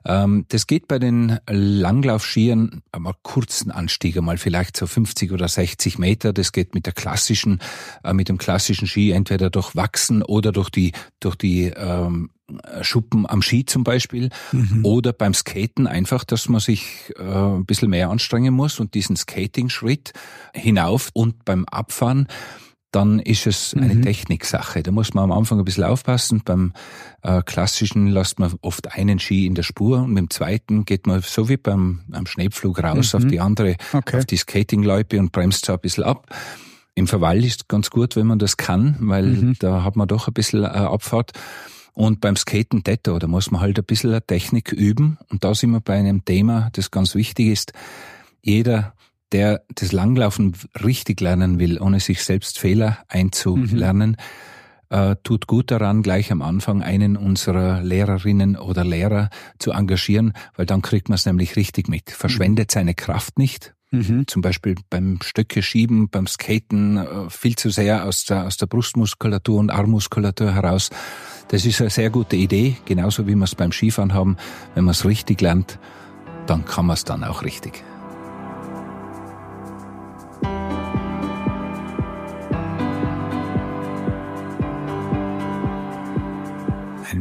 Ähm, 0.06 0.46
das 0.48 0.66
geht 0.66 0.88
bei 0.88 0.98
den 0.98 1.40
Langlaufskiern 1.50 2.84
einmal 2.94 3.16
kurzen 3.22 3.70
Anstieg, 3.70 4.16
einmal 4.16 4.38
vielleicht 4.38 4.78
so 4.78 4.88
50 4.88 5.34
oder 5.34 5.50
60 5.50 6.00
Meter. 6.00 6.32
Das 6.32 6.54
geht 6.54 6.74
mit 6.74 6.86
der 6.86 6.94
klassischen, 6.94 7.60
äh, 8.06 8.14
mit 8.14 8.30
dem 8.30 8.38
klassischen 8.38 8.88
Ski 8.88 9.12
entweder 9.12 9.50
durch 9.50 9.76
Wachsen 9.76 10.24
oder 10.24 10.54
durch 10.54 10.70
die, 10.70 10.94
durch 11.20 11.36
die 11.36 11.74
ähm, 11.76 12.30
Schuppen 12.82 13.28
am 13.28 13.42
Ski 13.42 13.66
zum 13.66 13.84
Beispiel 13.84 14.30
mhm. 14.52 14.86
oder 14.86 15.14
beim 15.14 15.34
Skaten 15.34 15.88
einfach, 15.88 16.24
dass 16.24 16.48
man 16.48 16.60
sich 16.60 17.12
äh, 17.18 17.24
ein 17.24 17.66
bisschen 17.66 17.90
mehr 17.90 18.10
anstrengen 18.10 18.54
muss 18.54 18.80
und 18.80 18.94
diesen 18.94 19.16
Skating-Schritt 19.16 20.14
hinauf 20.54 21.10
und 21.14 21.44
beim 21.46 21.66
Abfahren 21.66 22.28
dann 22.96 23.20
ist 23.20 23.46
es 23.46 23.74
eine 23.74 23.94
mhm. 23.94 24.04
Techniksache. 24.04 24.82
Da 24.82 24.92
muss 24.92 25.14
man 25.14 25.26
am 25.26 25.32
Anfang 25.34 25.60
ein 25.60 25.66
bisschen 25.66 25.84
aufpassen. 25.84 26.44
Beim 26.46 26.72
äh, 27.24 27.42
klassischen 27.42 28.08
lässt 28.08 28.40
man 28.40 28.54
oft 28.62 28.94
einen 28.94 29.20
Ski 29.20 29.46
in 29.46 29.54
der 29.54 29.64
Spur 29.64 30.04
und 30.04 30.14
mit 30.14 30.20
dem 30.20 30.30
zweiten 30.30 30.86
geht 30.86 31.06
man 31.06 31.20
so 31.22 31.50
wie 31.50 31.58
beim, 31.58 32.04
beim 32.08 32.26
Schneepflug 32.26 32.82
raus 32.82 33.12
mhm. 33.12 33.18
auf 33.18 33.26
die 33.28 33.42
andere, 33.42 33.76
okay. 33.92 34.20
auf 34.20 34.26
die 34.26 34.38
Skatingloipe 34.38 35.20
und 35.20 35.34
bremst 35.34 35.66
so 35.66 35.74
ein 35.74 35.80
bisschen 35.80 36.06
ab. 36.06 36.34
Im 36.94 37.08
Verwall 37.08 37.44
ist 37.44 37.68
ganz 37.68 37.90
gut, 37.90 38.16
wenn 38.16 38.28
man 38.28 38.40
das 38.40 38.56
kann, 38.56 38.96
weil 39.02 39.26
mhm. 39.26 39.56
da 39.60 39.84
hat 39.84 39.98
man 39.98 40.08
doch 40.08 40.30
ein 40.30 40.34
bisschen 40.34 40.64
äh, 40.64 40.68
Abfahrt. 40.68 41.34
Und 41.96 42.22
beim 42.22 42.36
Skaten 42.36 42.84
Detto, 42.84 43.18
da 43.18 43.26
muss 43.26 43.50
man 43.50 43.62
halt 43.62 43.80
ein 43.80 43.86
bisschen 43.86 44.20
Technik 44.28 44.72
üben. 44.72 45.18
Und 45.30 45.44
da 45.44 45.56
sind 45.56 45.72
wir 45.72 45.80
bei 45.80 45.96
einem 45.96 46.24
Thema, 46.24 46.70
das 46.74 46.92
ganz 46.92 47.16
wichtig 47.16 47.48
ist. 47.48 47.74
Jeder 48.44 48.94
der 49.32 49.64
das 49.74 49.92
Langlaufen 49.92 50.56
richtig 50.84 51.20
lernen 51.20 51.60
will, 51.60 51.82
ohne 51.82 52.00
sich 52.00 52.24
selbst 52.24 52.60
Fehler 52.60 53.00
einzulernen, 53.08 54.18
mhm. 54.92 54.98
äh, 54.98 55.16
tut 55.24 55.48
gut 55.48 55.72
daran, 55.72 56.04
gleich 56.04 56.32
am 56.32 56.42
Anfang 56.42 56.82
einen 56.82 57.18
unserer 57.18 57.82
Lehrerinnen 57.82 58.56
oder 58.56 58.86
Lehrer 58.86 59.30
zu 59.60 59.72
engagieren, 59.72 60.34
weil 60.56 60.66
dann 60.66 60.82
kriegt 60.82 61.10
man 61.10 61.16
es 61.16 61.26
nämlich 61.26 61.56
richtig 61.56 61.90
mit. 61.90 62.12
Verschwendet 62.12 62.72
seine 62.72 62.94
Kraft 62.94 63.38
nicht. 63.38 63.74
Mhm. 63.96 64.28
Zum 64.28 64.42
Beispiel 64.42 64.76
beim 64.90 65.20
Stöcke 65.24 65.62
schieben, 65.62 66.10
beim 66.10 66.28
Skaten 66.28 66.98
äh, 66.98 67.30
viel 67.30 67.56
zu 67.56 67.70
sehr 67.70 68.06
aus 68.06 68.26
der, 68.26 68.46
aus 68.46 68.58
der 68.58 68.66
Brustmuskulatur 68.68 69.60
und 69.60 69.70
Armmuskulatur 69.70 70.54
heraus. 70.54 70.90
Das 71.48 71.66
ist 71.66 71.82
eine 71.82 71.90
sehr 71.90 72.10
gute 72.10 72.36
Idee, 72.36 72.78
genauso 72.86 73.28
wie 73.28 73.36
wir 73.36 73.44
es 73.44 73.56
beim 73.56 73.72
Skifahren 73.72 74.14
haben. 74.14 74.38
Wenn 74.74 74.84
man 74.84 74.92
es 74.92 75.06
richtig 75.06 75.42
lernt, 75.42 75.80
dann 76.48 76.66
kann 76.66 76.86
man 76.86 76.96
es 76.96 77.04
dann 77.04 77.24
auch 77.24 77.44
richtig. 77.44 77.84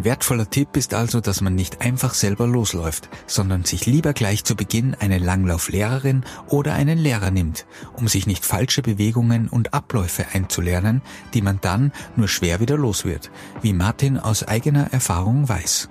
Wertvoller 0.04 0.50
Tipp 0.50 0.76
ist 0.76 0.92
also, 0.92 1.20
dass 1.22 1.40
man 1.40 1.54
nicht 1.54 1.80
einfach 1.80 2.12
selber 2.12 2.46
losläuft, 2.46 3.08
sondern 3.26 3.64
sich 3.64 3.86
lieber 3.86 4.12
gleich 4.12 4.44
zu 4.44 4.54
Beginn 4.54 4.94
eine 4.94 5.16
Langlauflehrerin 5.16 6.24
oder 6.46 6.74
einen 6.74 6.98
Lehrer 6.98 7.30
nimmt, 7.30 7.64
um 7.94 8.06
sich 8.06 8.26
nicht 8.26 8.44
falsche 8.44 8.82
Bewegungen 8.82 9.48
und 9.48 9.72
Abläufe 9.72 10.26
einzulernen, 10.34 11.00
die 11.32 11.40
man 11.40 11.58
dann 11.62 11.90
nur 12.16 12.28
schwer 12.28 12.60
wieder 12.60 12.76
los 12.76 13.06
wird, 13.06 13.30
wie 13.62 13.72
Martin 13.72 14.18
aus 14.18 14.46
eigener 14.46 14.92
Erfahrung 14.92 15.48
weiß. 15.48 15.88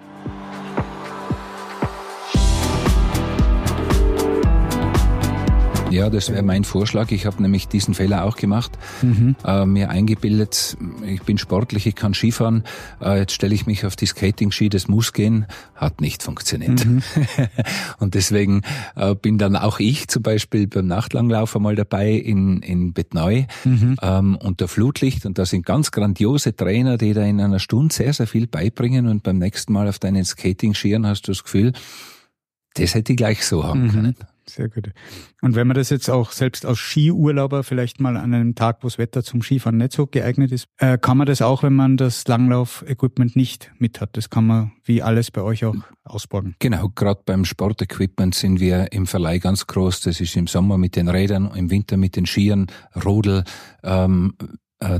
Ja, 5.93 6.09
das 6.09 6.31
wäre 6.31 6.41
mein 6.41 6.63
Vorschlag. 6.63 7.11
Ich 7.11 7.27
habe 7.27 7.39
nämlich 7.39 7.67
diesen 7.67 7.93
Fehler 7.93 8.25
auch 8.25 8.35
gemacht. 8.35 8.71
Mhm. 9.03 9.35
Äh, 9.45 9.67
mir 9.67 9.91
eingebildet, 9.91 10.75
ich 11.05 11.21
bin 11.21 11.37
sportlich, 11.37 11.85
ich 11.85 11.93
kann 11.93 12.15
Skifahren. 12.15 12.63
Äh, 12.99 13.19
jetzt 13.19 13.33
stelle 13.33 13.53
ich 13.53 13.67
mich 13.67 13.85
auf 13.85 13.95
die 13.95 14.07
Skating-Ski, 14.07 14.69
das 14.69 14.87
muss 14.87 15.13
gehen. 15.13 15.45
Hat 15.75 16.01
nicht 16.01 16.23
funktioniert. 16.23 16.83
Mhm. 16.83 17.03
und 17.99 18.15
deswegen 18.15 18.63
äh, 18.95 19.13
bin 19.13 19.37
dann 19.37 19.55
auch 19.55 19.79
ich 19.79 20.07
zum 20.07 20.23
Beispiel 20.23 20.65
beim 20.65 20.87
Nachtlanglauf 20.87 21.55
einmal 21.55 21.75
dabei 21.75 22.13
in, 22.13 22.63
in 22.63 22.93
Betneu 22.93 23.43
mhm. 23.63 23.95
ähm, 24.01 24.35
unter 24.41 24.67
Flutlicht. 24.67 25.27
Und 25.27 25.37
da 25.37 25.45
sind 25.45 25.63
ganz 25.63 25.91
grandiose 25.91 26.55
Trainer, 26.55 26.97
die 26.97 27.13
da 27.13 27.21
in 27.21 27.39
einer 27.39 27.59
Stunde 27.59 27.93
sehr, 27.93 28.13
sehr 28.13 28.25
viel 28.25 28.47
beibringen. 28.47 29.07
Und 29.07 29.21
beim 29.21 29.37
nächsten 29.37 29.71
Mal 29.73 29.87
auf 29.87 29.99
deinen 29.99 30.25
Skating-Skiern 30.25 31.05
hast 31.05 31.27
du 31.27 31.33
das 31.33 31.43
Gefühl, 31.43 31.71
das 32.73 32.95
hätte 32.95 33.13
ich 33.13 33.17
gleich 33.17 33.45
so 33.45 33.63
haben 33.63 33.83
mhm. 33.83 33.91
können. 33.91 34.15
Sehr 34.47 34.69
gut. 34.69 34.91
Und 35.41 35.55
wenn 35.55 35.67
man 35.67 35.75
das 35.75 35.89
jetzt 35.89 36.09
auch 36.09 36.31
selbst 36.31 36.65
als 36.65 36.77
Skiurlauber 36.77 37.63
vielleicht 37.63 37.99
mal 37.99 38.17
an 38.17 38.33
einem 38.33 38.55
Tag, 38.55 38.79
wo 38.81 38.87
das 38.87 38.97
Wetter 38.97 39.23
zum 39.23 39.41
Skifahren 39.41 39.77
nicht 39.77 39.93
so 39.93 40.05
geeignet 40.05 40.51
ist, 40.51 40.65
äh, 40.77 40.97
kann 40.97 41.17
man 41.17 41.27
das 41.27 41.41
auch, 41.41 41.63
wenn 41.63 41.73
man 41.73 41.97
das 41.97 42.27
Langlauf-Equipment 42.27 43.35
nicht 43.35 43.71
mit 43.77 44.01
hat. 44.01 44.17
Das 44.17 44.29
kann 44.29 44.47
man 44.47 44.71
wie 44.83 45.01
alles 45.01 45.31
bei 45.31 45.41
euch 45.41 45.65
auch 45.65 45.75
ausborgen. 46.03 46.55
Genau, 46.59 46.89
gerade 46.89 47.21
beim 47.25 47.45
Sportequipment 47.45 48.35
sind 48.35 48.59
wir 48.59 48.91
im 48.91 49.07
Verleih 49.07 49.39
ganz 49.39 49.67
groß. 49.67 50.01
Das 50.01 50.19
ist 50.19 50.35
im 50.35 50.47
Sommer 50.47 50.77
mit 50.77 50.95
den 50.95 51.07
Rädern, 51.07 51.51
im 51.55 51.69
Winter 51.69 51.97
mit 51.97 52.15
den 52.15 52.25
Skiern, 52.25 52.67
Rodel, 53.03 53.43
ähm, 53.83 54.35
äh, 54.41 54.45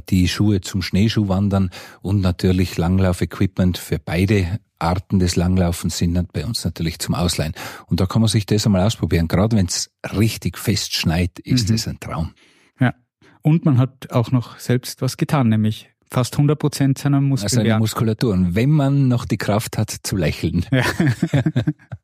die 0.10 0.28
Schuhe 0.28 0.62
zum 0.62 0.82
Schneeschuhwandern 0.82 1.70
und 2.02 2.22
natürlich 2.22 2.78
Langlauf-Equipment 2.78 3.78
für 3.78 4.00
beide 4.00 4.60
Arten 4.80 5.20
des 5.20 5.36
Langlaufens 5.36 5.98
sind 5.98 6.34
bei 6.34 6.46
uns 6.46 6.66
natürlich 6.66 7.00
zum 7.00 7.16
Ausleihen. 7.16 7.54
Und 7.88 8.00
da 8.00 8.06
kann 8.06 8.22
man 8.22 8.28
sich 8.28 8.46
das 8.46 8.66
einmal 8.66 8.86
ausprobieren. 8.86 9.28
Gerade 9.28 9.56
wenn 9.56 9.66
es 9.66 9.92
richtig 10.16 10.58
fest 10.58 10.94
schneit, 10.94 11.40
ist 11.40 11.70
mhm. 11.70 11.76
es 11.76 11.88
ein 11.88 12.00
Traum. 12.00 12.34
Ja. 12.80 12.94
Und 13.42 13.66
man 13.66 13.78
hat 13.78 14.12
auch 14.12 14.32
noch 14.32 14.60
selbst 14.60 15.02
was 15.02 15.18
getan, 15.18 15.50
nämlich 15.50 15.90
fast 16.10 16.36
100 16.36 16.60
Prozent 16.60 16.98
seiner 16.98 17.22
Muskulatur. 17.22 17.64
Seine 17.64 17.80
Muskulatur. 17.80 18.34
Und 18.34 18.56
wenn 18.56 18.70
man 18.70 19.08
noch 19.08 19.26
die 19.26 19.38
Kraft 19.38 19.78
hat 19.78 19.90
zu 20.04 20.16
lächeln. 20.16 20.66
Ja. 20.72 20.84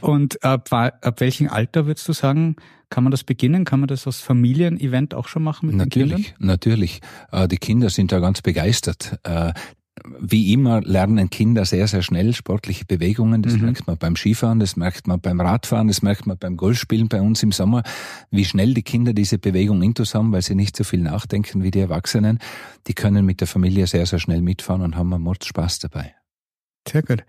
Und 0.00 0.42
ab, 0.42 0.72
ab 0.72 1.20
welchem 1.20 1.48
Alter 1.48 1.86
würdest 1.86 2.08
du 2.08 2.12
sagen, 2.12 2.56
kann 2.90 3.04
man 3.04 3.10
das 3.10 3.24
beginnen? 3.24 3.64
Kann 3.64 3.80
man 3.80 3.88
das 3.88 4.06
als 4.06 4.20
Familienevent 4.20 5.14
auch 5.14 5.28
schon 5.28 5.42
machen 5.42 5.68
mit 5.68 5.76
natürlich, 5.76 6.10
den 6.10 6.24
Kindern? 6.24 6.46
Natürlich, 6.46 7.00
natürlich. 7.00 7.42
Äh, 7.44 7.48
die 7.48 7.58
Kinder 7.58 7.90
sind 7.90 8.12
da 8.12 8.20
ganz 8.20 8.42
begeistert. 8.42 9.18
Äh, 9.24 9.52
wie 10.20 10.52
immer 10.52 10.82
lernen 10.82 11.30
Kinder 11.30 11.64
sehr, 11.64 11.88
sehr 11.88 12.02
schnell 12.02 12.34
sportliche 12.34 12.84
Bewegungen. 12.84 13.42
Das 13.42 13.54
mhm. 13.54 13.62
merkt 13.62 13.86
man 13.86 13.96
beim 13.96 14.14
Skifahren, 14.14 14.60
das 14.60 14.76
merkt 14.76 15.06
man 15.06 15.20
beim 15.20 15.40
Radfahren, 15.40 15.88
das 15.88 16.02
merkt 16.02 16.26
man 16.26 16.36
beim 16.38 16.56
Golfspielen 16.56 17.08
bei 17.08 17.20
uns 17.20 17.42
im 17.42 17.52
Sommer, 17.52 17.82
wie 18.30 18.44
schnell 18.44 18.74
die 18.74 18.82
Kinder 18.82 19.14
diese 19.14 19.38
Bewegung 19.38 19.82
intus 19.82 20.14
haben, 20.14 20.32
weil 20.32 20.42
sie 20.42 20.54
nicht 20.54 20.76
so 20.76 20.84
viel 20.84 21.00
nachdenken 21.00 21.62
wie 21.62 21.70
die 21.70 21.80
Erwachsenen. 21.80 22.38
Die 22.86 22.94
können 22.94 23.24
mit 23.24 23.40
der 23.40 23.48
Familie 23.48 23.86
sehr, 23.86 24.06
sehr 24.06 24.18
schnell 24.18 24.42
mitfahren 24.42 24.82
und 24.82 24.96
haben 24.96 25.12
einen 25.12 25.34
Spaß 25.42 25.78
dabei. 25.80 26.14
Sehr 26.86 27.02
gut. 27.02 27.24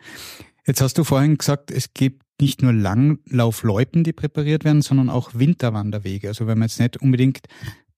Jetzt 0.65 0.81
hast 0.81 0.97
du 0.97 1.03
vorhin 1.03 1.37
gesagt, 1.37 1.71
es 1.71 1.93
gibt 1.93 2.26
nicht 2.39 2.61
nur 2.61 2.73
Langlaufloipen, 2.73 4.03
die 4.03 4.13
präpariert 4.13 4.63
werden, 4.63 4.81
sondern 4.81 5.09
auch 5.09 5.31
Winterwanderwege. 5.33 6.27
Also 6.27 6.47
wenn 6.47 6.59
man 6.59 6.67
jetzt 6.67 6.79
nicht 6.79 6.97
unbedingt 6.97 7.47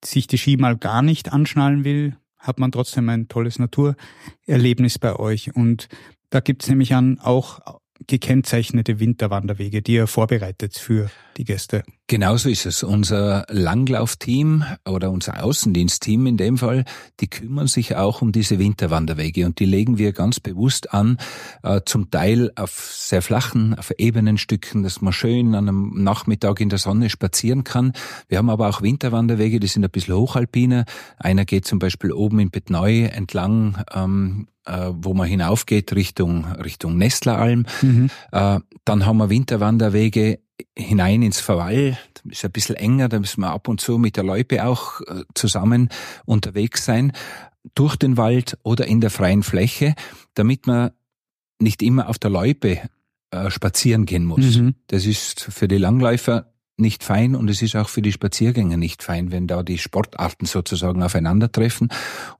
sich 0.03 0.27
die 0.27 0.37
Ski 0.37 0.57
mal 0.57 0.77
gar 0.77 1.01
nicht 1.01 1.33
anschnallen 1.33 1.83
will, 1.83 2.15
hat 2.37 2.59
man 2.59 2.71
trotzdem 2.71 3.09
ein 3.09 3.27
tolles 3.27 3.59
Naturerlebnis 3.59 4.97
bei 4.97 5.15
euch. 5.15 5.55
Und 5.55 5.89
da 6.29 6.39
gibt 6.39 6.63
es 6.63 6.69
nämlich 6.69 6.93
an 6.95 7.19
auch 7.19 7.78
gekennzeichnete 8.07 8.99
Winterwanderwege, 8.99 9.81
die 9.81 9.93
ihr 9.93 10.07
vorbereitet 10.07 10.77
für 10.77 11.09
die 11.37 11.45
Gäste. 11.45 11.83
Genauso 12.07 12.49
ist 12.49 12.65
es. 12.65 12.83
Unser 12.83 13.45
Langlaufteam 13.49 14.63
oder 14.87 15.11
unser 15.11 15.43
Außendienstteam 15.43 16.25
in 16.25 16.37
dem 16.37 16.57
Fall, 16.57 16.85
die 17.19 17.27
kümmern 17.27 17.67
sich 17.67 17.95
auch 17.95 18.21
um 18.21 18.31
diese 18.31 18.59
Winterwanderwege 18.59 19.45
und 19.45 19.59
die 19.59 19.65
legen 19.65 19.97
wir 19.97 20.11
ganz 20.11 20.39
bewusst 20.39 20.93
an, 20.93 21.17
äh, 21.63 21.81
zum 21.85 22.09
Teil 22.11 22.51
auf 22.55 22.91
sehr 22.93 23.21
flachen, 23.21 23.73
auf 23.75 23.93
ebenen 23.97 24.37
Stücken, 24.37 24.83
dass 24.83 25.01
man 25.01 25.13
schön 25.13 25.55
an 25.55 25.69
einem 25.69 26.03
Nachmittag 26.03 26.59
in 26.59 26.69
der 26.69 26.79
Sonne 26.79 27.09
spazieren 27.09 27.63
kann. 27.63 27.93
Wir 28.27 28.39
haben 28.39 28.49
aber 28.49 28.69
auch 28.69 28.81
Winterwanderwege, 28.81 29.59
die 29.59 29.67
sind 29.67 29.85
ein 29.85 29.91
bisschen 29.91 30.15
hochalpiner. 30.15 30.85
Einer 31.17 31.45
geht 31.45 31.65
zum 31.65 31.79
Beispiel 31.79 32.11
oben 32.11 32.39
in 32.39 32.49
Betneu 32.49 33.03
entlang 33.05 33.83
ähm, 33.93 34.47
äh, 34.69 34.91
wo 34.93 35.13
man 35.13 35.27
hinaufgeht 35.27 35.93
Richtung 35.93 36.45
Richtung 36.45 36.97
Nestleralm. 36.97 37.65
Mhm. 37.81 38.09
Äh, 38.31 38.59
dann 38.85 39.05
haben 39.05 39.17
wir 39.17 39.29
Winterwanderwege 39.29 40.39
hinein 40.77 41.21
ins 41.21 41.39
Verwall. 41.39 41.97
Das 42.13 42.39
ist 42.39 42.45
ein 42.45 42.51
bisschen 42.51 42.75
enger, 42.75 43.09
da 43.09 43.19
müssen 43.19 43.41
wir 43.41 43.51
ab 43.51 43.67
und 43.67 43.81
zu 43.81 43.97
mit 43.97 44.17
der 44.17 44.23
Loipe 44.23 44.65
auch 44.65 45.01
äh, 45.01 45.23
zusammen 45.33 45.89
unterwegs 46.25 46.85
sein, 46.85 47.13
durch 47.75 47.95
den 47.95 48.17
Wald 48.17 48.57
oder 48.63 48.85
in 48.87 49.01
der 49.01 49.09
freien 49.09 49.43
Fläche, 49.43 49.95
damit 50.33 50.67
man 50.67 50.91
nicht 51.59 51.81
immer 51.81 52.09
auf 52.09 52.19
der 52.19 52.29
Loipe 52.29 52.79
äh, 53.31 53.49
spazieren 53.49 54.05
gehen 54.05 54.25
muss. 54.25 54.57
Mhm. 54.57 54.75
Das 54.87 55.05
ist 55.05 55.41
für 55.41 55.67
die 55.67 55.77
Langläufer 55.77 56.48
nicht 56.79 57.03
fein 57.03 57.35
und 57.35 57.49
es 57.49 57.61
ist 57.61 57.75
auch 57.75 57.89
für 57.89 58.01
die 58.01 58.11
Spaziergänger 58.11 58.77
nicht 58.77 59.03
fein, 59.03 59.31
wenn 59.31 59.47
da 59.47 59.63
die 59.63 59.77
Sportarten 59.77 60.45
sozusagen 60.45 61.03
aufeinandertreffen. 61.03 61.89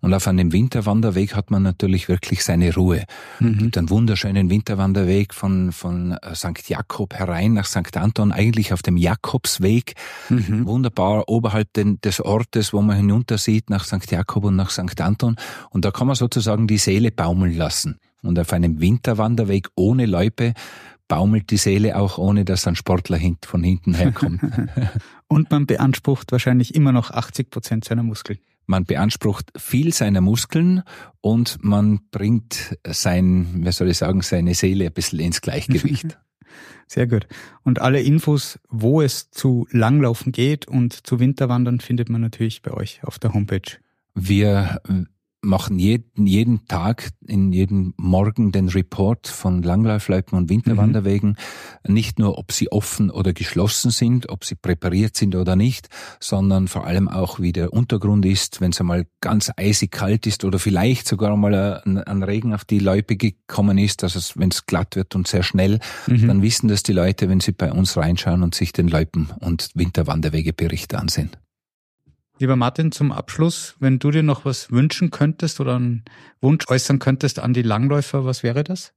Und 0.01 0.13
auf 0.13 0.27
einem 0.27 0.51
Winterwanderweg 0.51 1.35
hat 1.35 1.51
man 1.51 1.63
natürlich 1.63 2.07
wirklich 2.07 2.43
seine 2.43 2.73
Ruhe. 2.73 3.03
Mhm. 3.39 3.51
Es 3.51 3.57
gibt 3.59 3.77
einen 3.77 3.89
wunderschönen 3.89 4.49
Winterwanderweg 4.49 5.33
von, 5.33 5.71
von 5.71 6.13
äh, 6.13 6.35
St. 6.35 6.67
Jakob 6.67 7.13
herein 7.13 7.53
nach 7.53 7.65
St. 7.65 7.97
Anton, 7.97 8.31
eigentlich 8.31 8.73
auf 8.73 8.81
dem 8.81 8.97
Jakobsweg. 8.97 9.93
Mhm. 10.29 10.65
Wunderbar 10.65 11.27
oberhalb 11.27 11.71
den, 11.73 11.99
des 12.01 12.21
Ortes, 12.21 12.73
wo 12.73 12.81
man 12.81 12.97
hinunter 12.97 13.37
sieht 13.37 13.69
nach 13.69 13.85
St. 13.85 14.09
Jakob 14.11 14.45
und 14.45 14.55
nach 14.55 14.69
St. 14.71 14.99
Anton. 15.01 15.35
Und 15.69 15.85
da 15.85 15.91
kann 15.91 16.07
man 16.07 16.15
sozusagen 16.15 16.67
die 16.67 16.77
Seele 16.77 17.11
baumeln 17.11 17.55
lassen. 17.55 17.99
Und 18.21 18.37
auf 18.37 18.51
einem 18.51 18.81
Winterwanderweg 18.81 19.69
ohne 19.75 20.05
Loipe 20.05 20.53
baumelt 21.09 21.49
die 21.49 21.57
Seele 21.57 21.97
auch, 21.97 22.17
ohne 22.17 22.45
dass 22.45 22.65
ein 22.65 22.77
Sportler 22.77 23.19
von 23.41 23.61
hinten 23.61 23.93
herkommt. 23.93 24.41
Und 25.27 25.51
man 25.51 25.65
beansprucht 25.65 26.31
wahrscheinlich 26.31 26.73
immer 26.73 26.93
noch 26.93 27.11
80 27.11 27.49
Prozent 27.49 27.83
seiner 27.83 28.03
Muskeln. 28.03 28.39
Man 28.65 28.85
beansprucht 28.85 29.51
viel 29.57 29.93
seiner 29.93 30.21
Muskeln 30.21 30.83
und 31.21 31.57
man 31.63 32.01
bringt 32.11 32.77
sein, 32.87 33.47
wie 33.65 33.71
soll 33.71 33.89
ich 33.89 33.97
sagen, 33.97 34.21
seine 34.21 34.53
Seele 34.53 34.85
ein 34.85 34.93
bisschen 34.93 35.19
ins 35.19 35.41
Gleichgewicht. 35.41 36.19
Sehr 36.87 37.07
gut. 37.07 37.27
Und 37.63 37.81
alle 37.81 37.99
Infos, 37.99 38.59
wo 38.69 39.01
es 39.01 39.31
zu 39.31 39.67
Langlaufen 39.71 40.31
geht 40.31 40.67
und 40.67 41.07
zu 41.07 41.19
Winterwandern, 41.19 41.79
findet 41.79 42.09
man 42.09 42.21
natürlich 42.21 42.61
bei 42.61 42.71
euch 42.71 43.03
auf 43.03 43.17
der 43.17 43.33
Homepage. 43.33 43.77
Wir 44.13 44.81
machen 45.41 45.79
jeden, 45.79 46.25
jeden 46.25 46.67
Tag, 46.67 47.11
in 47.25 47.53
jedem 47.53 47.93
Morgen 47.97 48.51
den 48.51 48.67
Report 48.67 49.27
von 49.27 49.61
Langlaufloipen 49.63 50.37
und 50.37 50.49
Winterwanderwegen. 50.49 51.37
Mhm. 51.85 51.93
Nicht 51.93 52.19
nur, 52.19 52.37
ob 52.37 52.51
sie 52.51 52.71
offen 52.71 53.09
oder 53.09 53.33
geschlossen 53.33 53.91
sind, 53.91 54.29
ob 54.29 54.43
sie 54.43 54.55
präpariert 54.55 55.15
sind 55.15 55.35
oder 55.35 55.55
nicht, 55.55 55.87
sondern 56.19 56.67
vor 56.67 56.85
allem 56.85 57.07
auch, 57.07 57.39
wie 57.39 57.53
der 57.53 57.73
Untergrund 57.73 58.25
ist, 58.25 58.59
wenn 58.59 58.71
es 58.71 58.79
einmal 58.79 59.05
ganz 59.21 59.51
eisig 59.55 59.91
kalt 59.91 60.27
ist 60.27 60.43
oder 60.43 60.59
vielleicht 60.59 61.07
sogar 61.07 61.35
mal 61.37 61.81
ein, 61.85 61.97
ein 61.97 62.23
Regen 62.23 62.53
auf 62.53 62.65
die 62.65 62.79
Loipe 62.79 63.15
gekommen 63.15 63.77
ist, 63.77 64.03
also 64.03 64.19
wenn 64.35 64.49
es 64.49 64.65
glatt 64.65 64.95
wird 64.95 65.15
und 65.15 65.27
sehr 65.27 65.43
schnell, 65.43 65.79
mhm. 66.07 66.27
dann 66.27 66.41
wissen 66.41 66.67
das 66.67 66.83
die 66.83 66.93
Leute, 66.93 67.29
wenn 67.29 67.39
sie 67.39 67.53
bei 67.53 67.71
uns 67.71 67.95
reinschauen 67.95 68.43
und 68.43 68.55
sich 68.55 68.73
den 68.73 68.87
Loipen- 68.87 69.29
und 69.39 69.69
Winterwanderwegebericht 69.73 70.93
ansehen. 70.95 71.29
Lieber 72.39 72.55
Martin, 72.55 72.93
zum 72.93 73.11
Abschluss, 73.11 73.75
wenn 73.79 73.99
du 73.99 74.11
dir 74.11 74.23
noch 74.23 74.45
was 74.45 74.71
wünschen 74.71 75.11
könntest 75.11 75.59
oder 75.59 75.75
einen 75.75 76.05
Wunsch 76.39 76.65
äußern 76.69 76.97
könntest 76.97 77.37
an 77.37 77.53
die 77.53 77.63
Langläufer, 77.63 78.23
was 78.23 78.43
wäre 78.43 78.63
das? 78.63 78.93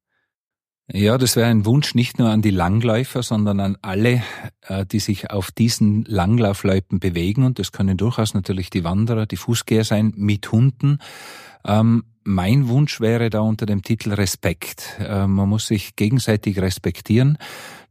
Ja, 0.93 1.19
das 1.19 1.35
wäre 1.35 1.49
ein 1.49 1.67
Wunsch 1.67 1.97
nicht 1.97 2.21
nur 2.21 2.29
an 2.29 2.41
die 2.41 2.51
Langläufer, 2.51 3.25
sondern 3.25 3.59
an 3.59 3.79
alle, 3.83 4.23
äh, 4.69 4.87
die 4.87 5.01
sich 5.01 5.31
auf 5.31 5.51
diesen 5.51 6.05
Langlaufloipen 6.05 7.01
bewegen. 7.01 7.45
Und 7.45 7.59
das 7.59 7.73
können 7.73 7.97
durchaus 7.97 8.35
natürlich 8.35 8.71
die 8.71 8.85
Wanderer, 8.85 9.27
die 9.27 9.37
Fußgänger 9.37 9.85
sein, 9.85 10.13
mit 10.17 10.53
Hunden. 10.53 10.99
Ähm, 11.65 12.05
mein 12.25 12.69
Wunsch 12.69 13.01
wäre 13.01 13.29
da 13.31 13.41
unter 13.41 13.67
dem 13.67 13.83
Titel 13.83 14.13
Respekt. 14.13 14.99
Äh, 15.01 15.27
man 15.27 15.49
muss 15.49 15.67
sich 15.67 15.97
gegenseitig 15.97 16.61
respektieren. 16.61 17.39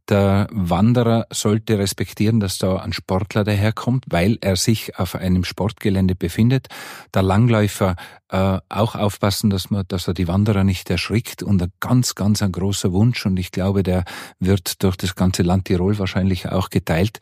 Der 0.08 0.48
Wanderer 0.50 1.26
sollte 1.30 1.78
respektieren, 1.78 2.40
dass 2.40 2.58
da 2.58 2.76
ein 2.76 2.92
Sportler 2.92 3.44
daherkommt, 3.44 4.04
weil 4.08 4.36
er 4.40 4.56
sich 4.56 4.98
auf 4.98 5.14
einem 5.14 5.44
Sportgelände 5.44 6.16
befindet. 6.16 6.66
Der 7.14 7.22
Langläufer 7.22 7.94
äh, 8.28 8.58
auch 8.68 8.96
aufpassen, 8.96 9.48
dass 9.48 9.70
man, 9.70 9.84
dass 9.86 10.08
er 10.08 10.14
die 10.14 10.26
Wanderer 10.26 10.64
nicht 10.64 10.90
erschrickt 10.90 11.44
und 11.44 11.62
ein 11.62 11.72
ganz, 11.78 12.16
ganz 12.16 12.42
ein 12.42 12.50
großer 12.50 12.92
Wunsch 12.92 13.24
und 13.26 13.38
ich 13.38 13.52
glaube, 13.52 13.84
der 13.84 14.04
wird 14.40 14.82
durch 14.82 14.96
das 14.96 15.14
ganze 15.14 15.44
Land 15.44 15.66
Tirol 15.66 15.96
wahrscheinlich 15.98 16.48
auch 16.48 16.70
geteilt, 16.70 17.20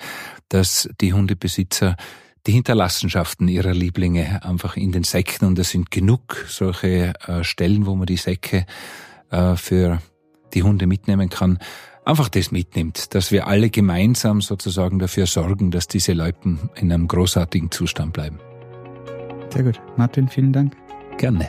dass 0.49 0.89
die 1.01 1.13
Hundebesitzer 1.13 1.97
die 2.47 2.53
Hinterlassenschaften 2.53 3.49
ihrer 3.49 3.75
Lieblinge 3.75 4.43
einfach 4.43 4.77
in 4.77 4.93
den 4.93 5.05
Säcken 5.05 5.47
und 5.47 5.59
es 5.59 5.71
sind 5.71 5.91
genug 5.91 6.47
solche 6.49 7.13
äh, 7.27 7.45
Stellen, 7.45 7.85
wo 7.85 7.95
man 7.95 8.07
die 8.07 8.17
Säcke 8.17 8.65
äh, 9.31 9.57
für 9.57 10.01
die 10.55 10.63
Hunde 10.63 10.87
mitnehmen 10.87 11.29
kann, 11.29 11.59
einfach 12.11 12.29
das 12.29 12.51
mitnimmt, 12.51 13.15
dass 13.15 13.31
wir 13.31 13.47
alle 13.47 13.71
gemeinsam 13.71 14.41
sozusagen 14.41 14.99
dafür 14.99 15.27
sorgen, 15.27 15.71
dass 15.71 15.87
diese 15.87 16.13
Leuten 16.13 16.59
in 16.75 16.93
einem 16.93 17.07
großartigen 17.07 17.71
Zustand 17.71 18.13
bleiben. 18.13 18.41
Sehr 19.53 19.63
gut. 19.63 19.81
Martin, 19.97 20.29
vielen 20.29 20.53
Dank. 20.53 20.77
Gerne. 21.19 21.49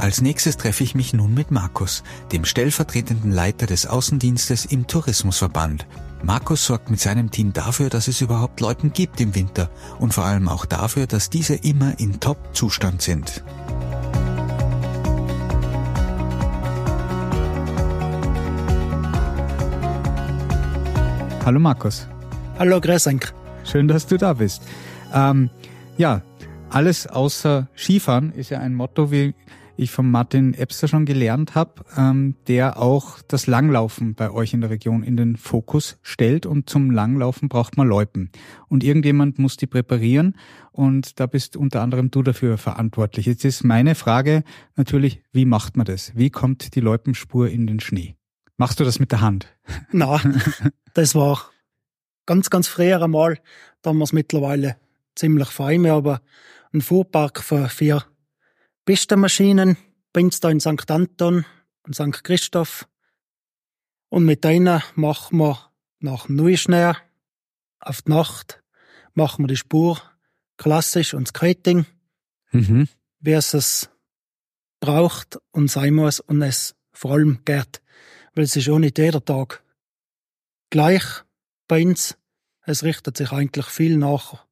Als 0.00 0.20
nächstes 0.20 0.58
treffe 0.58 0.84
ich 0.84 0.94
mich 0.94 1.14
nun 1.14 1.32
mit 1.32 1.50
Markus, 1.50 2.02
dem 2.30 2.44
stellvertretenden 2.44 3.32
Leiter 3.32 3.64
des 3.64 3.86
Außendienstes 3.86 4.66
im 4.66 4.86
Tourismusverband. 4.86 5.86
Markus 6.22 6.66
sorgt 6.66 6.90
mit 6.90 7.00
seinem 7.00 7.30
Team 7.30 7.54
dafür, 7.54 7.88
dass 7.88 8.08
es 8.08 8.20
überhaupt 8.20 8.60
Leuten 8.60 8.92
gibt 8.92 9.22
im 9.22 9.34
Winter 9.34 9.70
und 9.98 10.12
vor 10.12 10.26
allem 10.26 10.48
auch 10.48 10.66
dafür, 10.66 11.06
dass 11.06 11.30
diese 11.30 11.54
immer 11.54 11.98
in 11.98 12.20
Top-Zustand 12.20 13.00
sind. 13.00 13.42
Hallo 21.44 21.60
Markus. 21.60 22.08
Hallo 22.58 22.80
Gräsenk. 22.80 23.34
Schön, 23.64 23.86
dass 23.86 24.06
du 24.06 24.16
da 24.16 24.32
bist. 24.32 24.62
Ähm, 25.12 25.50
ja, 25.98 26.22
alles 26.70 27.06
außer 27.06 27.68
Skifahren 27.76 28.32
ist 28.32 28.48
ja 28.48 28.60
ein 28.60 28.74
Motto, 28.74 29.10
wie 29.10 29.34
ich 29.76 29.90
von 29.90 30.10
Martin 30.10 30.54
Ebster 30.54 30.88
schon 30.88 31.04
gelernt 31.04 31.54
habe, 31.54 31.84
ähm, 31.98 32.34
der 32.48 32.80
auch 32.80 33.20
das 33.28 33.46
Langlaufen 33.46 34.14
bei 34.14 34.30
euch 34.30 34.54
in 34.54 34.62
der 34.62 34.70
Region 34.70 35.02
in 35.02 35.18
den 35.18 35.36
Fokus 35.36 35.98
stellt. 36.00 36.46
Und 36.46 36.70
zum 36.70 36.90
Langlaufen 36.90 37.50
braucht 37.50 37.76
man 37.76 37.88
Loipen. 37.88 38.30
Und 38.68 38.82
irgendjemand 38.82 39.38
muss 39.38 39.58
die 39.58 39.66
präparieren. 39.66 40.36
Und 40.72 41.20
da 41.20 41.26
bist 41.26 41.58
unter 41.58 41.82
anderem 41.82 42.10
du 42.10 42.22
dafür 42.22 42.56
verantwortlich. 42.56 43.26
Jetzt 43.26 43.44
ist 43.44 43.64
meine 43.64 43.94
Frage 43.94 44.44
natürlich, 44.76 45.20
wie 45.34 45.44
macht 45.44 45.76
man 45.76 45.84
das? 45.84 46.16
Wie 46.16 46.30
kommt 46.30 46.74
die 46.74 46.80
Loipenspur 46.80 47.50
in 47.50 47.66
den 47.66 47.80
Schnee? 47.80 48.16
Machst 48.56 48.78
du 48.80 48.84
das 48.84 48.98
mit 48.98 49.12
der 49.12 49.20
Hand? 49.20 49.46
Na, 49.90 50.20
das 50.94 51.14
war 51.14 51.50
ganz, 52.26 52.50
ganz 52.50 52.68
früher 52.68 53.02
einmal. 53.02 53.40
Da 53.82 53.90
haben 53.90 53.98
wir 53.98 54.04
es 54.04 54.12
mittlerweile 54.12 54.76
ziemlich 55.14 55.48
fein. 55.48 55.82
Wir 55.82 55.92
haben 55.92 56.18
einen 56.72 56.82
Fuhrpark 56.82 57.42
für 57.42 57.68
vier 57.68 58.04
Pistenmaschinen 58.84 59.76
bei 60.12 60.22
uns 60.22 60.40
da 60.40 60.50
in 60.50 60.60
St. 60.60 60.90
Anton 60.90 61.44
und 61.82 61.94
St. 61.94 62.22
Christoph. 62.22 62.88
Und 64.08 64.24
mit 64.24 64.44
denen 64.44 64.82
machen 64.94 65.38
wir 65.38 65.72
nach 65.98 66.26
dem 66.26 66.36
Neuschnee 66.36 66.94
auf 67.80 68.02
die 68.02 68.10
Nacht 68.10 68.62
machen 69.14 69.44
wir 69.44 69.48
die 69.48 69.56
Spur 69.56 70.00
klassisch 70.56 71.14
und 71.14 71.28
Skating, 71.28 71.86
mhm. 72.52 72.88
wie 73.20 73.32
es 73.32 73.54
es 73.54 73.90
braucht 74.80 75.38
und 75.50 75.70
sein 75.70 75.94
muss 75.94 76.20
und 76.20 76.42
es 76.42 76.74
vor 76.92 77.12
allem 77.12 77.40
geht. 77.44 77.80
Weil 78.34 78.44
es 78.44 78.56
ist 78.56 78.68
auch 78.68 78.78
nicht 78.78 78.98
jeder 78.98 79.24
Tag 79.24 79.62
gleich 80.70 81.04
bei 81.68 81.84
uns. 81.84 82.16
Es 82.66 82.82
richtet 82.82 83.16
sich 83.16 83.30
eigentlich 83.32 83.66
viel 83.66 83.96
nach 83.96 84.46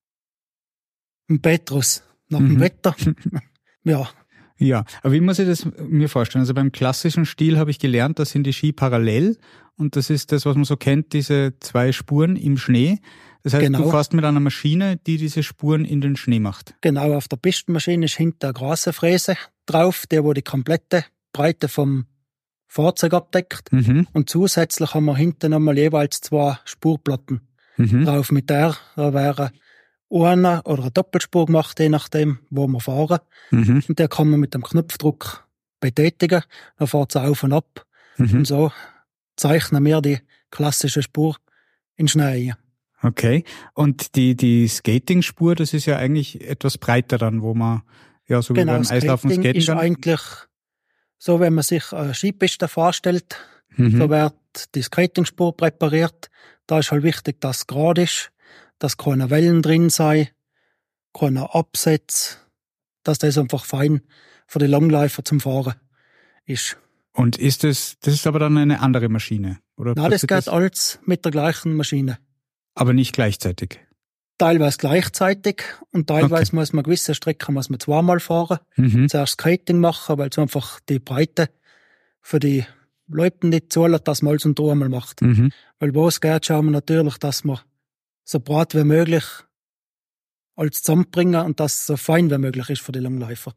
dem 1.28 1.40
Petrus, 1.40 2.02
nach 2.28 2.40
mhm. 2.40 2.48
dem 2.48 2.60
Wetter. 2.60 2.96
ja, 3.84 4.08
ja, 4.62 4.84
aber 5.02 5.12
wie 5.12 5.20
muss 5.20 5.40
ich 5.40 5.48
das 5.48 5.66
mir 5.76 6.08
vorstellen? 6.08 6.42
Also 6.42 6.54
beim 6.54 6.70
klassischen 6.70 7.26
Stil 7.26 7.58
habe 7.58 7.70
ich 7.70 7.80
gelernt, 7.80 8.18
da 8.18 8.24
sind 8.24 8.44
die 8.44 8.52
Ski 8.52 8.72
parallel 8.72 9.36
und 9.76 9.96
das 9.96 10.08
ist 10.08 10.30
das, 10.30 10.46
was 10.46 10.54
man 10.54 10.64
so 10.64 10.76
kennt, 10.76 11.12
diese 11.12 11.54
zwei 11.58 11.90
Spuren 11.90 12.36
im 12.36 12.56
Schnee. 12.56 13.00
Das 13.42 13.54
heißt, 13.54 13.64
genau. 13.64 13.82
du 13.82 13.90
fährst 13.90 14.12
mit 14.12 14.24
einer 14.24 14.38
Maschine, 14.38 14.98
die 14.98 15.16
diese 15.16 15.42
Spuren 15.42 15.84
in 15.84 16.00
den 16.00 16.14
Schnee 16.14 16.38
macht. 16.38 16.76
Genau, 16.80 17.14
auf 17.14 17.26
der 17.26 17.38
Pistenmaschine 17.38 18.04
ist 18.04 18.14
hinter 18.14 18.48
eine 18.48 18.54
Grasfräse 18.54 19.36
drauf, 19.66 20.06
der 20.06 20.22
wo 20.22 20.32
die 20.32 20.42
komplette 20.42 21.04
Breite 21.32 21.66
vom 21.66 22.06
Fahrzeug 22.72 23.12
abdeckt. 23.12 23.70
Mhm. 23.70 24.06
Und 24.14 24.30
zusätzlich 24.30 24.94
haben 24.94 25.04
wir 25.04 25.14
hinten 25.14 25.50
nochmal 25.50 25.76
jeweils 25.76 26.22
zwei 26.22 26.56
Spurplatten 26.64 27.42
mhm. 27.76 28.06
drauf. 28.06 28.32
Mit 28.32 28.48
der 28.48 28.74
wäre 28.96 29.52
eine 30.10 30.62
oder 30.62 30.82
eine 30.82 30.90
Doppelspur 30.90 31.46
gemacht, 31.46 31.78
je 31.78 31.90
nachdem, 31.90 32.38
wo 32.48 32.66
wir 32.66 32.80
fahren. 32.80 33.18
Mhm. 33.50 33.84
Und 33.86 33.98
der 33.98 34.08
kann 34.08 34.30
man 34.30 34.40
mit 34.40 34.54
dem 34.54 34.62
Knopfdruck 34.62 35.46
betätigen. 35.80 36.44
Dann 36.78 36.88
fährt 36.88 37.14
es 37.14 37.16
auf 37.16 37.42
und 37.42 37.52
ab. 37.52 37.84
Mhm. 38.16 38.36
Und 38.36 38.46
so 38.46 38.72
zeichnen 39.36 39.84
wir 39.84 40.00
die 40.00 40.20
klassische 40.50 41.02
Spur 41.02 41.36
in 41.96 42.08
Schnee. 42.08 42.54
Okay. 43.02 43.44
Und 43.74 44.16
die, 44.16 44.34
die 44.34 44.66
Skating-Spur, 44.66 45.56
das 45.56 45.74
ist 45.74 45.84
ja 45.84 45.98
eigentlich 45.98 46.40
etwas 46.40 46.78
breiter 46.78 47.18
dann, 47.18 47.42
wo 47.42 47.52
man, 47.52 47.82
ja, 48.26 48.40
so 48.40 48.54
genau, 48.54 48.80
wie 48.80 48.88
beim 48.88 48.96
Eislaufen 48.96 49.30
skaten 49.30 49.42
kann. 49.42 49.56
ist 49.56 49.68
eigentlich 49.68 50.20
so, 51.22 51.38
wenn 51.38 51.54
man 51.54 51.62
sich 51.62 51.92
eine 51.92 52.14
Skipiste 52.14 52.66
vorstellt, 52.66 53.36
mhm. 53.76 53.98
so 53.98 54.10
wird 54.10 54.34
die 54.74 54.82
Skating-Spur 54.82 55.56
präpariert. 55.56 56.30
Da 56.66 56.78
ist 56.78 56.90
halt 56.90 57.02
wichtig, 57.02 57.40
dass 57.40 57.58
es 57.58 57.66
gerade 57.66 58.02
ist 58.02 58.32
dass 58.82 58.96
keine 58.96 59.30
Wellen 59.30 59.62
drin 59.62 59.90
sei, 59.90 60.32
keine 61.16 61.54
Absätze, 61.54 62.38
dass 63.04 63.18
das 63.18 63.38
einfach 63.38 63.64
fein 63.64 64.02
für 64.46 64.58
die 64.58 64.66
Langläufer 64.66 65.24
zum 65.24 65.40
Fahren 65.40 65.74
ist. 66.44 66.76
Und 67.12 67.38
ist 67.38 67.62
das, 67.62 67.96
das 68.00 68.14
ist 68.14 68.26
aber 68.26 68.40
dann 68.40 68.56
eine 68.58 68.80
andere 68.80 69.08
Maschine, 69.08 69.60
oder? 69.76 69.94
Nein, 69.94 70.10
das 70.10 70.22
geht 70.22 70.30
das? 70.32 70.48
alles 70.48 70.98
mit 71.04 71.24
der 71.24 71.30
gleichen 71.30 71.76
Maschine. 71.76 72.18
Aber 72.74 72.92
nicht 72.92 73.12
gleichzeitig? 73.12 73.80
Teilweise 74.38 74.78
gleichzeitig 74.78 75.62
und 75.90 76.08
teilweise 76.08 76.48
okay. 76.50 76.56
muss 76.56 76.72
man 76.72 76.82
gewisse 76.82 77.14
Strecken 77.14 77.54
muss 77.54 77.70
man 77.70 77.78
zweimal 77.78 78.18
fahren. 78.18 78.58
Mhm. 78.76 79.08
Zuerst 79.08 79.34
Skating 79.34 79.78
machen, 79.78 80.18
weil 80.18 80.30
es 80.30 80.38
einfach 80.38 80.80
die 80.88 80.98
Breite 80.98 81.48
für 82.20 82.40
die 82.40 82.64
Leute 83.08 83.46
nicht 83.46 83.72
zulässt, 83.72 84.08
dass 84.08 84.22
man 84.22 84.30
alles 84.30 84.44
und 84.44 84.58
einmal 84.58 84.88
macht. 84.88 85.22
Mhm. 85.22 85.52
Weil 85.78 85.94
wo 85.94 86.08
es 86.08 86.20
geht, 86.20 86.46
schauen 86.46 86.66
wir 86.66 86.72
natürlich, 86.72 87.18
dass 87.18 87.44
man 87.44 87.60
so 88.24 88.40
breit 88.40 88.74
wie 88.74 88.84
möglich 88.84 89.24
als 90.56 90.82
zusammenbringen 90.82 91.44
und 91.44 91.60
das 91.60 91.86
so 91.86 91.96
fein 91.96 92.30
wie 92.30 92.38
möglich 92.38 92.70
ist 92.70 92.82
für 92.82 92.92
die 92.92 93.00
Langläufer. 93.00 93.54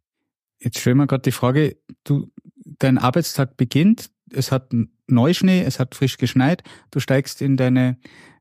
Jetzt 0.59 0.79
stellen 0.79 0.97
wir 0.97 1.07
gerade 1.07 1.23
die 1.23 1.31
Frage, 1.31 1.77
du, 2.03 2.31
dein 2.57 2.97
Arbeitstag 2.97 3.57
beginnt, 3.57 4.09
es 4.31 4.51
hat 4.51 4.71
Neuschnee, 5.07 5.63
es 5.63 5.79
hat 5.79 5.95
frisch 5.95 6.17
geschneit, 6.17 6.63
du 6.91 6.99
steigst 6.99 7.41
in 7.41 7.57
deine 7.57 7.97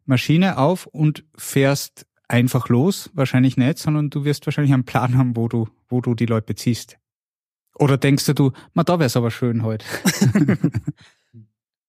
Maschine 0.06 0.58
auf 0.58 0.86
und 0.86 1.24
fährst 1.36 2.06
einfach 2.28 2.68
los, 2.68 3.10
wahrscheinlich 3.14 3.56
nicht, 3.56 3.78
sondern 3.78 4.10
du 4.10 4.24
wirst 4.24 4.46
wahrscheinlich 4.46 4.72
einen 4.72 4.84
Plan 4.84 5.16
haben, 5.16 5.36
wo 5.36 5.48
du, 5.48 5.68
wo 5.88 6.00
du 6.00 6.14
die 6.14 6.26
Leute 6.26 6.54
ziehst. 6.54 6.98
Oder 7.76 7.98
denkst 7.98 8.26
du, 8.26 8.52
ma, 8.72 8.84
da 8.84 8.98
wär's 8.98 9.16
aber 9.16 9.30
schön 9.30 9.62
heute? 9.62 9.84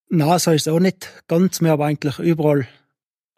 Na, 0.08 0.38
so 0.38 0.50
ist 0.50 0.66
es 0.66 0.72
auch 0.72 0.80
nicht 0.80 1.24
ganz. 1.28 1.60
Wir 1.60 1.70
haben 1.70 1.82
eigentlich 1.82 2.18
überall 2.18 2.66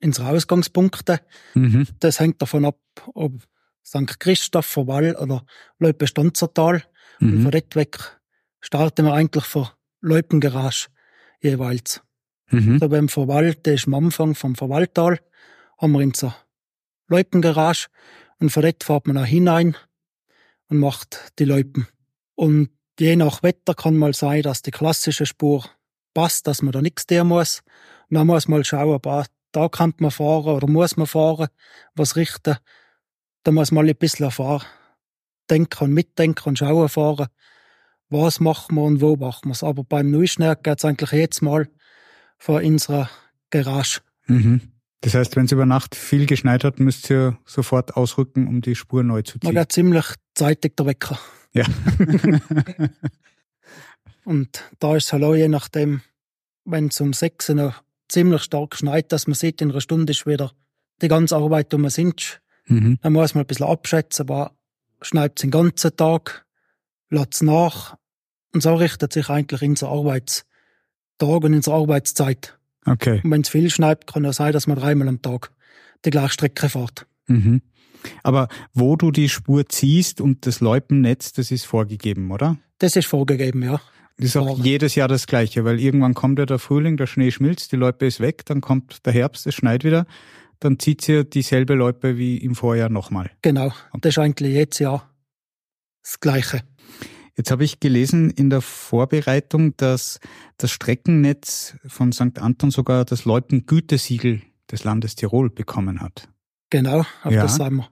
unsere 0.03 0.29
Ausgangspunkte. 0.29 1.21
Mhm. 1.55 1.87
Das 2.01 2.21
hängt 2.21 2.41
davon 2.41 2.65
ab, 2.65 2.79
ob 3.15 3.43
St. 3.85 4.19
Christoph, 4.19 4.67
Verwall 4.67 5.17
oder 5.17 5.45
Leupe-Stanzertal. 5.79 6.85
Mhm. 7.21 7.33
Und 7.33 7.43
von 7.43 7.51
dort 7.51 7.77
weg 7.77 7.99
starten 8.61 9.07
wir 9.07 9.15
eigentlich 9.15 9.45
vor 9.45 9.77
Leupengarage 10.01 10.89
jeweils. 11.41 12.03
Mhm. 12.51 12.79
So 12.79 12.89
beim 12.89 13.09
Verwall, 13.09 13.55
der 13.55 13.75
ist 13.75 13.87
am 13.87 13.95
Anfang 13.95 14.35
vom 14.35 14.55
Verwalltal, 14.55 15.19
haben 15.79 15.93
wir 15.93 16.01
unsere 16.01 16.35
Leupengarage 17.09 17.89
und 18.39 18.55
dort 18.57 18.85
fährt 18.85 19.07
man 19.07 19.19
auch 19.19 19.25
hinein 19.25 19.77
und 20.69 20.79
macht 20.79 21.33
die 21.39 21.45
Leupen. 21.45 21.89
Und 22.35 22.71
je 22.99 23.17
nach 23.17 23.43
Wetter 23.43 23.75
kann 23.75 23.97
mal 23.97 24.15
sein, 24.15 24.43
dass 24.43 24.63
die 24.63 24.71
klassische 24.71 25.27
Spur 25.27 25.65
passt, 26.15 26.47
dass 26.47 26.63
man 26.63 26.73
da 26.73 26.83
nichts 26.83 27.07
tun 27.07 27.29
muss. 27.29 27.63
Und 28.11 28.17
dann 28.17 28.27
muss 28.27 28.49
man 28.49 28.59
mal 28.59 28.65
schauen, 28.65 29.01
da 29.53 29.69
kann 29.69 29.95
man 29.99 30.11
fahren 30.11 30.55
oder 30.55 30.67
muss 30.67 30.97
man 30.97 31.07
fahren, 31.07 31.49
was 31.95 32.17
richten. 32.17 32.57
Da 33.43 33.53
muss 33.53 33.73
man 33.73 33.89
ein 33.89 33.97
bisschen 33.97 34.27
erfahren, 34.27 34.67
denken 35.49 35.85
und 35.85 35.95
mitdenken 35.95 36.49
und 36.51 36.59
schauen 36.59 36.89
fahren, 36.89 37.29
was 38.11 38.41
machen 38.41 38.77
wir 38.77 38.83
und 38.83 39.01
wo 39.01 39.17
machen 39.17 39.49
wir 39.49 39.53
es. 39.53 39.63
Aber 39.63 39.85
beim 39.85 40.11
Neuschnee 40.11 40.55
geht 40.63 40.79
es 40.79 40.85
eigentlich 40.85 41.13
jetzt 41.13 41.43
Mal 41.43 41.69
von 42.39 42.65
unserer 42.65 43.11
Garage. 43.51 44.01
Mhm. 44.27 44.73
Das 45.01 45.15
heißt, 45.15 45.37
wenn 45.37 45.45
es 45.45 45.53
über 45.53 45.67
Nacht 45.67 45.95
viel 45.95 46.27
geschneit 46.27 46.65
hat, 46.65 46.81
müsst 46.81 47.09
ihr 47.11 47.39
sofort 47.45 47.97
ausrücken, 47.97 48.49
um 48.49 48.61
die 48.61 48.75
Spur 48.75 49.05
neu 49.05 49.23
zu 49.23 49.39
ziehen. 49.39 49.53
Man 49.53 49.55
geht 49.55 49.73
ziemlich 49.73 50.07
zeitig 50.35 50.77
der 50.77 50.87
Wecker. 50.87 51.19
Ja. 51.53 51.65
und 54.25 54.65
da 54.81 54.97
ist 54.97 55.07
es 55.07 55.13
halt 55.13 55.23
auch 55.23 55.35
je 55.35 55.49
nachdem, 55.49 56.01
wenn 56.65 56.89
es 56.89 57.01
um 57.01 57.13
sechs 57.13 57.49
noch 57.49 57.83
ziemlich 58.09 58.43
stark 58.43 58.75
schneit, 58.75 59.13
dass 59.13 59.27
man 59.27 59.35
sieht, 59.35 59.61
in 59.61 59.71
einer 59.71 59.81
Stunde 59.81 60.11
ist 60.11 60.27
wieder 60.27 60.53
die 61.01 61.09
ganze 61.09 61.37
Arbeit 61.37 61.73
um 61.75 61.89
sind. 61.89 62.41
Mhm. 62.67 62.99
Dann 63.01 63.13
muss 63.13 63.35
man 63.35 63.45
ein 63.45 63.47
bisschen 63.47 63.67
abschätzen, 63.67 64.25
aber 64.29 64.53
schneit 65.01 65.43
den 65.43 65.51
ganzen 65.51 65.97
Tag, 65.97 66.45
lässt 67.11 67.43
nach. 67.43 67.97
Und 68.53 68.63
so 68.63 68.75
richtet 68.75 69.13
sich 69.13 69.29
eigentlich 69.29 69.63
unser 69.63 69.89
Arbeitstag 69.89 70.45
und 71.21 71.55
unsere 71.55 71.77
Arbeitszeit. 71.77 72.58
Okay. 72.89 73.21
Und 73.23 73.31
wenn 73.31 73.41
es 73.43 73.49
viel 73.49 73.71
schneit, 73.71 74.07
kann 74.07 74.25
es 74.25 74.37
sein, 74.37 74.53
dass 74.53 74.67
man 74.67 74.79
dreimal 74.79 75.09
am 75.09 75.23
Tag 75.23 75.51
die 76.05 76.11
gleiche 76.11 76.31
Strecke 76.31 76.69
fährt. 76.69 77.07
Mhm. 77.27 77.63
Aber 78.23 78.49
wo 78.73 78.97
du 78.97 79.11
die 79.11 79.29
Spur 79.29 79.69
ziehst 79.69 80.21
und 80.21 80.47
das 80.47 80.61
Loipennetz, 80.61 81.33
das 81.33 81.51
ist 81.51 81.65
vorgegeben, 81.65 82.31
oder? 82.31 82.57
Das 82.79 82.97
ist 82.97 83.07
vorgegeben, 83.07 83.63
ja. 83.63 83.81
Das 84.17 84.27
ist 84.27 84.37
auch 84.37 84.59
jedes 84.59 84.97
Jahr 84.97 85.07
das 85.07 85.27
Gleiche, 85.27 85.65
weil 85.65 85.79
irgendwann 85.79 86.15
kommt 86.15 86.41
ja 86.41 86.47
der 86.47 86.59
Frühling, 86.59 86.97
der 86.97 87.07
Schnee 87.07 87.31
schmilzt, 87.31 87.71
die 87.71 87.77
Loipe 87.77 88.05
ist 88.05 88.19
weg, 88.19 88.45
dann 88.47 88.61
kommt 88.61 89.07
der 89.07 89.13
Herbst, 89.13 89.47
es 89.47 89.55
schneit 89.55 89.85
wieder, 89.85 90.07
dann 90.59 90.79
zieht 90.81 91.03
sie 91.03 91.25
dieselbe 91.25 91.75
Loipe 91.75 92.19
wie 92.19 92.37
im 92.39 92.57
Vorjahr 92.57 92.89
nochmal. 92.89 93.31
Genau, 93.43 93.73
das 94.01 94.15
ist 94.15 94.19
eigentlich 94.19 94.53
jedes 94.55 94.81
Jahr 94.81 95.09
das 96.03 96.19
Gleiche. 96.19 96.63
Jetzt 97.39 97.53
habe 97.53 97.63
ich 97.63 97.79
gelesen 97.79 98.31
in 98.31 98.51
der 98.51 98.61
Vorbereitung, 98.61 99.77
dass 99.77 100.19
das 100.57 100.73
Streckennetz 100.73 101.77
von 101.87 102.11
St. 102.11 102.41
Anton 102.41 102.73
sogar 102.73 103.05
das 103.05 103.25
Loipengütesiegel 103.25 104.43
des 104.69 104.83
Landes 104.83 105.15
Tirol 105.15 105.49
bekommen 105.49 106.01
hat. 106.01 106.29
Genau, 106.69 107.07
auf 107.23 107.33
ja. 107.33 107.43
das 107.43 107.55
sind 107.55 107.75
wir 107.75 107.89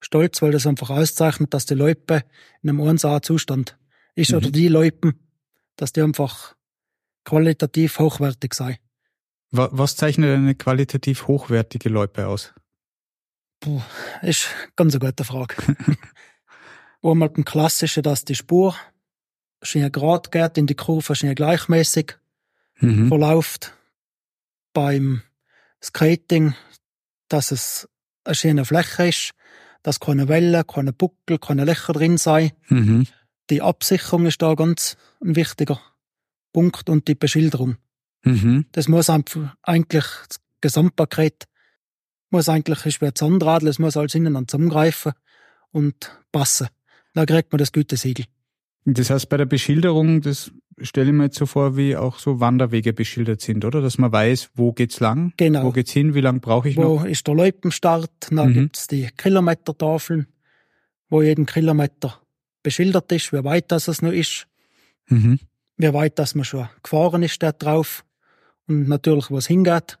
stolz, 0.00 0.42
weil 0.42 0.52
das 0.52 0.66
einfach 0.66 0.90
auszeichnet, 0.90 1.54
dass 1.54 1.64
die 1.64 1.72
Loipe 1.72 2.24
in 2.60 2.68
einem 2.68 2.82
1A-Zustand 2.82 3.78
ist 4.16 4.32
mhm. 4.32 4.36
oder 4.36 4.50
die 4.50 4.68
Loipen, 4.68 5.18
dass 5.76 5.94
die 5.94 6.02
einfach 6.02 6.54
qualitativ 7.24 7.98
hochwertig 7.98 8.52
sei. 8.52 8.78
Was 9.50 9.96
zeichnet 9.96 10.36
eine 10.36 10.54
qualitativ 10.56 11.26
hochwertige 11.26 11.88
Loipe 11.88 12.26
aus? 12.26 12.52
Puh, 13.60 13.80
ist 14.20 14.48
ganz 14.76 14.94
eine 14.94 15.06
gute 15.06 15.24
Frage. 15.24 15.54
Einmal 17.04 17.28
beim 17.28 17.44
Klassischen, 17.44 18.02
dass 18.02 18.24
die 18.24 18.34
Spur 18.34 18.74
schön 19.62 19.90
gerade 19.92 20.30
geht, 20.30 20.56
in 20.56 20.66
die 20.66 20.74
Kurve 20.74 21.14
schön 21.14 21.34
gleichmäßig 21.34 22.16
mhm. 22.80 23.08
verläuft. 23.08 23.74
Beim 24.72 25.22
Skating, 25.82 26.54
dass 27.28 27.52
es 27.52 27.88
eine 28.24 28.34
schöne 28.34 28.64
Fläche 28.64 29.08
ist, 29.08 29.30
dass 29.82 30.00
keine 30.00 30.28
Wellen, 30.28 30.66
keine 30.66 30.94
Buckel, 30.94 31.38
keine 31.38 31.64
Löcher 31.64 31.92
drin 31.92 32.16
sei. 32.16 32.54
Mhm. 32.68 33.06
Die 33.50 33.60
Absicherung 33.60 34.24
ist 34.26 34.40
da 34.40 34.54
ganz 34.54 34.96
ein 35.22 35.36
wichtiger 35.36 35.78
Punkt 36.52 36.88
und 36.88 37.06
die 37.06 37.14
Beschilderung. 37.14 37.76
Mhm. 38.22 38.64
Das 38.72 38.88
muss 38.88 39.10
einfach 39.10 39.54
eigentlich 39.62 40.06
das 40.28 40.40
Gesamtpaket 40.62 41.44
muss 42.30 42.48
eigentlich 42.48 42.84
ist 42.86 43.00
wie 43.00 43.06
ein 43.06 43.14
Zahnradl, 43.14 43.68
es 43.68 43.78
muss 43.78 43.96
alles 43.96 44.14
innen 44.14 44.48
zusammengreifen 44.48 45.12
und 45.70 46.18
passen. 46.32 46.68
Dann 47.14 47.26
kriegt 47.26 47.52
man 47.52 47.58
das 47.58 47.72
Gütesiegel. 47.72 48.26
Das 48.84 49.10
heißt, 49.10 49.28
bei 49.28 49.36
der 49.36 49.46
Beschilderung, 49.46 50.20
das 50.20 50.52
stelle 50.78 51.08
ich 51.08 51.14
mir 51.14 51.24
jetzt 51.24 51.38
so 51.38 51.46
vor, 51.46 51.76
wie 51.76 51.96
auch 51.96 52.18
so 52.18 52.40
Wanderwege 52.40 52.92
beschildert 52.92 53.40
sind, 53.40 53.64
oder? 53.64 53.80
Dass 53.80 53.98
man 53.98 54.12
weiß, 54.12 54.50
wo 54.54 54.72
geht's 54.72 55.00
lang, 55.00 55.32
genau. 55.36 55.64
wo 55.64 55.70
geht's 55.70 55.92
hin, 55.92 56.14
wie 56.14 56.20
lang 56.20 56.40
brauche 56.40 56.68
ich 56.68 56.76
wo 56.76 56.82
noch? 56.82 57.02
Wo 57.02 57.06
ist 57.06 57.26
der 57.26 57.34
Loipenstart? 57.34 58.28
Dann 58.30 58.50
mhm. 58.50 58.54
gibt's 58.54 58.88
die 58.88 59.08
Kilometertafeln, 59.16 60.26
wo 61.08 61.22
jeden 61.22 61.46
Kilometer 61.46 62.20
beschildert 62.62 63.10
ist, 63.12 63.32
wie 63.32 63.44
weit 63.44 63.70
das 63.70 63.88
es 63.88 64.02
noch 64.02 64.12
ist, 64.12 64.46
mhm. 65.08 65.38
wie 65.76 65.92
weit 65.92 66.18
das 66.18 66.34
man 66.34 66.44
schon 66.44 66.68
gefahren 66.82 67.22
ist, 67.22 67.42
da 67.42 67.52
drauf 67.52 68.04
und 68.66 68.88
natürlich, 68.88 69.30
wo 69.30 69.38
es 69.38 69.46
hingeht. 69.46 69.98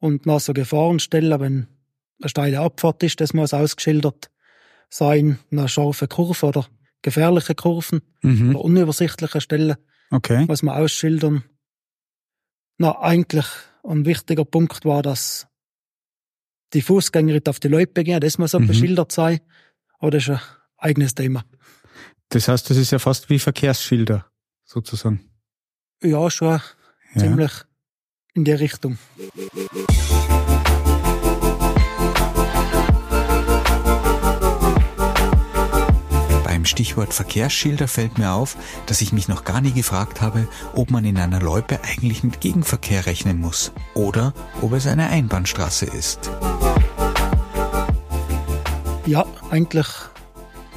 Und 0.00 0.26
nach 0.26 0.40
so 0.40 0.52
Gefahrenstellen, 0.52 1.40
wenn 1.40 1.66
eine 2.20 2.28
steile 2.28 2.60
Abfahrt 2.60 3.02
ist, 3.02 3.20
das 3.20 3.34
muss 3.34 3.54
ausgeschildert 3.54 4.30
sein, 4.88 5.38
eine 5.50 5.68
scharfe 5.68 6.08
Kurve 6.08 6.46
oder 6.46 6.66
gefährliche 7.02 7.54
Kurven 7.54 8.02
mhm. 8.22 8.50
oder 8.50 8.64
unübersichtliche 8.64 9.40
Stellen. 9.40 9.76
Okay. 10.10 10.46
Muss 10.46 10.62
man 10.62 10.76
ausschildern. 10.76 11.44
Na, 12.78 12.98
eigentlich 13.00 13.46
ein 13.84 14.06
wichtiger 14.06 14.44
Punkt 14.44 14.84
war, 14.84 15.02
dass 15.02 15.46
die 16.72 16.82
Fußgänger 16.82 17.40
auf 17.48 17.60
die 17.60 17.68
Loipe 17.68 18.04
gehen, 18.04 18.20
das 18.20 18.38
muss 18.38 18.54
auch 18.54 18.60
mhm. 18.60 18.68
beschildert 18.68 19.12
sein. 19.12 19.40
Aber 19.98 20.10
das 20.10 20.24
ist 20.24 20.30
ein 20.30 20.40
eigenes 20.76 21.14
Thema. 21.14 21.44
Das 22.28 22.48
heißt, 22.48 22.68
das 22.68 22.76
ist 22.76 22.90
ja 22.90 22.98
fast 22.98 23.30
wie 23.30 23.38
Verkehrsschilder, 23.38 24.26
sozusagen. 24.64 25.30
Ja, 26.02 26.30
schon 26.30 26.60
ja. 27.14 27.20
ziemlich 27.20 27.52
in 28.34 28.44
der 28.44 28.60
Richtung. 28.60 28.98
Stichwort 36.68 37.14
Verkehrsschilder 37.14 37.88
fällt 37.88 38.18
mir 38.18 38.32
auf, 38.32 38.56
dass 38.86 39.00
ich 39.00 39.12
mich 39.12 39.28
noch 39.28 39.44
gar 39.44 39.60
nie 39.60 39.72
gefragt 39.72 40.20
habe, 40.20 40.46
ob 40.74 40.90
man 40.90 41.04
in 41.04 41.18
einer 41.18 41.40
Loipe 41.40 41.80
eigentlich 41.82 42.22
mit 42.22 42.40
Gegenverkehr 42.40 43.06
rechnen 43.06 43.40
muss 43.40 43.72
oder 43.94 44.34
ob 44.60 44.72
es 44.72 44.86
eine 44.86 45.08
Einbahnstraße 45.08 45.86
ist. 45.86 46.30
Ja, 49.06 49.24
eigentlich. 49.50 49.86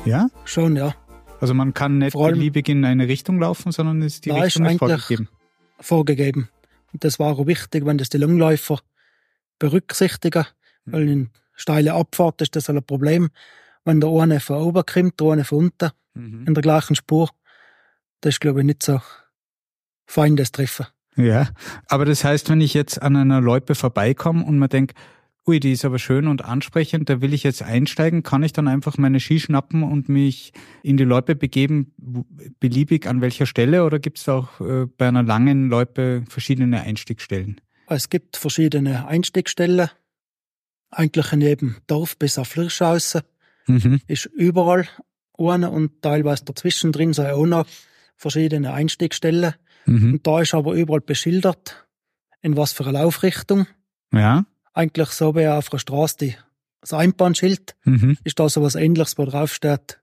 Ja? 0.05 0.29
Schon, 0.45 0.75
ja. 0.75 0.95
Also 1.39 1.53
man 1.53 1.73
kann 1.73 1.97
nicht 1.97 2.13
beliebig 2.13 2.69
in 2.69 2.85
eine 2.85 3.07
Richtung 3.07 3.39
laufen, 3.39 3.71
sondern 3.71 4.01
ist 4.01 4.25
die 4.25 4.29
da 4.29 4.41
Richtung 4.41 4.65
ist 4.65 4.77
vorgegeben. 4.77 5.27
Vorgegeben. 5.79 6.49
Und 6.93 7.03
das 7.03 7.19
war 7.19 7.33
auch 7.33 7.47
wichtig, 7.47 7.85
wenn 7.85 7.97
das 7.97 8.09
die 8.09 8.17
Langläufer 8.17 8.79
berücksichtigen, 9.59 10.45
weil 10.85 11.09
in 11.09 11.29
steile 11.55 11.93
Abfahrt 11.93 12.41
ist 12.41 12.55
das 12.55 12.69
ein 12.69 12.83
Problem. 12.83 13.29
Wenn 13.83 13.99
der 13.99 14.09
eine 14.09 14.39
von 14.39 14.57
oben 14.57 14.83
kommt, 14.85 15.19
der 15.19 15.27
eine 15.27 15.43
von 15.43 15.57
unten, 15.57 15.91
mhm. 16.13 16.45
in 16.47 16.53
der 16.53 16.61
gleichen 16.61 16.95
Spur, 16.95 17.29
das 18.21 18.35
ist, 18.35 18.41
glaube 18.41 18.59
ich, 18.59 18.65
nicht 18.65 18.83
so 18.83 19.01
fein, 20.05 20.35
das 20.35 20.51
Treffen. 20.51 20.85
Ja, 21.17 21.49
aber 21.87 22.05
das 22.05 22.23
heißt, 22.23 22.49
wenn 22.49 22.61
ich 22.61 22.73
jetzt 22.73 23.01
an 23.01 23.15
einer 23.15 23.41
Loipe 23.41 23.75
vorbeikomme 23.75 24.45
und 24.45 24.59
man 24.59 24.69
denkt, 24.69 24.97
ui, 25.47 25.59
die 25.59 25.71
ist 25.71 25.85
aber 25.85 25.99
schön 25.99 26.27
und 26.27 26.45
ansprechend, 26.45 27.09
da 27.09 27.21
will 27.21 27.33
ich 27.33 27.43
jetzt 27.43 27.63
einsteigen, 27.63 28.23
kann 28.23 28.43
ich 28.43 28.53
dann 28.53 28.67
einfach 28.67 28.97
meine 28.97 29.19
Ski 29.19 29.39
schnappen 29.39 29.83
und 29.83 30.07
mich 30.07 30.53
in 30.83 30.97
die 30.97 31.03
Loipe 31.03 31.35
begeben, 31.35 31.93
beliebig 32.59 33.07
an 33.07 33.21
welcher 33.21 33.45
Stelle 33.45 33.83
oder 33.83 33.99
gibt 33.99 34.19
es 34.19 34.29
auch 34.29 34.61
äh, 34.61 34.85
bei 34.85 35.07
einer 35.07 35.23
langen 35.23 35.69
Loipe 35.69 36.23
verschiedene 36.29 36.81
Einstiegsstellen? 36.81 37.59
Es 37.87 38.09
gibt 38.09 38.37
verschiedene 38.37 39.07
Einstiegsstellen, 39.07 39.89
eigentlich 40.91 41.33
in 41.33 41.41
jedem 41.41 41.75
Dorf 41.87 42.17
bis 42.17 42.37
auf 42.37 42.49
Flirschhausen. 42.49 43.21
Mhm. 43.67 44.01
Ist 44.07 44.25
überall 44.25 44.87
eine 45.37 45.71
und 45.71 46.01
teilweise 46.01 46.45
dazwischen 46.45 46.91
drin 46.91 47.13
sind 47.13 47.27
auch 47.27 47.45
noch 47.45 47.65
verschiedene 48.15 48.73
Einstiegsstellen. 48.73 49.55
Mhm. 49.85 50.13
Und 50.13 50.27
da 50.27 50.41
ist 50.41 50.53
aber 50.53 50.73
überall 50.73 51.01
beschildert, 51.01 51.87
in 52.41 52.57
was 52.57 52.73
für 52.73 52.85
eine 52.85 52.99
Laufrichtung. 52.99 53.67
Ja 54.13 54.45
eigentlich 54.73 55.09
so 55.09 55.35
wie 55.35 55.47
auf 55.47 55.69
der 55.69 55.79
Straße 55.79 56.17
die, 56.17 56.35
das 56.81 56.93
Einbahnschild, 56.93 57.75
mhm. 57.83 58.17
ist 58.23 58.39
da 58.39 58.49
so 58.49 58.61
was 58.61 58.75
ähnliches, 58.75 59.17
wo 59.17 59.25
drauf 59.25 59.53
steht, 59.53 60.01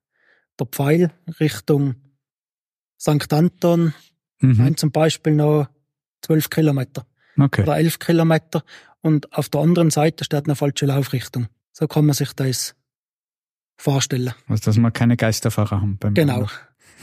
der 0.59 0.67
Pfeil 0.67 1.11
Richtung 1.41 1.97
St. 3.01 3.33
Anton, 3.33 3.95
mhm. 4.41 4.61
ein 4.61 4.77
zum 4.77 4.91
Beispiel 4.91 5.35
noch 5.35 5.69
zwölf 6.23 6.51
Kilometer 6.51 7.07
okay. 7.39 7.63
oder 7.63 7.77
elf 7.77 7.99
Kilometer 7.99 8.65
und 9.01 9.33
auf 9.33 9.49
der 9.49 9.61
anderen 9.61 9.91
Seite 9.91 10.25
steht 10.25 10.47
eine 10.47 10.57
falsche 10.57 10.87
Laufrichtung. 10.87 11.49
So 11.73 11.87
kann 11.87 12.07
man 12.07 12.15
sich 12.15 12.33
das 12.33 12.75
vorstellen. 13.79 14.35
Also, 14.49 14.65
dass 14.65 14.77
wir 14.77 14.91
keine 14.91 15.17
Geisterfahrer 15.17 15.81
haben 15.81 15.97
beim 15.99 16.15
Genau. 16.15 16.47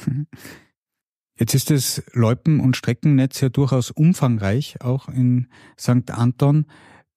Jetzt 1.38 1.54
ist 1.54 1.70
das 1.70 2.04
Loipen- 2.14 2.62
und 2.62 2.78
Streckennetz 2.78 3.42
ja 3.42 3.50
durchaus 3.50 3.92
umfangreich, 3.92 4.82
auch 4.82 5.10
in 5.10 5.48
St. 5.78 6.12
Anton. 6.12 6.66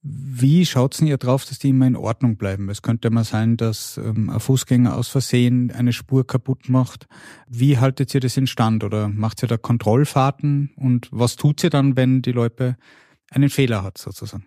Wie 0.01 0.64
schaut's 0.64 0.99
denn 0.99 1.09
ihr 1.09 1.18
drauf, 1.18 1.44
dass 1.44 1.59
die 1.59 1.68
immer 1.68 1.87
in 1.87 1.97
Ordnung 1.97 2.37
bleiben? 2.37 2.68
Es 2.68 2.83
könnte 2.83 3.11
mal 3.11 3.25
sein, 3.25 3.57
dass 3.57 3.97
ähm, 3.99 4.31
ein 4.31 4.40
Fußgänger 4.40 4.97
aus 4.97 5.09
Versehen 5.09 5.71
eine 5.71 5.92
Spur 5.92 6.27
kaputt 6.27 6.68
macht. 6.68 7.07
Wie 7.49 7.79
haltet 7.79 8.14
ihr 8.14 8.21
das 8.21 8.37
in 8.37 8.47
Stand 8.47 8.85
oder 8.85 9.09
macht 9.09 9.42
ihr 9.42 9.49
da 9.49 9.57
Kontrollfahrten? 9.57 10.71
Und 10.77 11.09
was 11.12 11.37
tut 11.37 11.62
ihr 11.62 11.71
dann, 11.71 11.97
wenn 11.97 12.23
die 12.23 12.33
Loipe 12.33 12.77
einen 13.31 13.51
Fehler 13.51 13.83
hat, 13.83 13.99
sozusagen? 13.99 14.47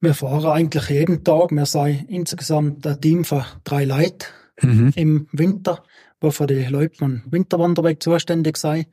Wir 0.00 0.14
fahren 0.14 0.46
eigentlich 0.46 0.88
jeden 0.90 1.24
Tag. 1.24 1.50
Wir 1.50 1.66
sind 1.66 2.08
insgesamt 2.08 2.86
ein 2.86 3.00
Team 3.00 3.24
von 3.24 3.44
drei 3.64 3.84
Leuten 3.84 4.26
mhm. 4.62 4.92
im 4.94 5.28
Winter, 5.32 5.82
wo 6.20 6.30
für 6.30 6.46
die 6.46 6.64
Leute 6.64 7.04
und 7.04 7.22
Winterwanderweg 7.30 8.02
zuständig 8.02 8.56
sind. 8.56 8.86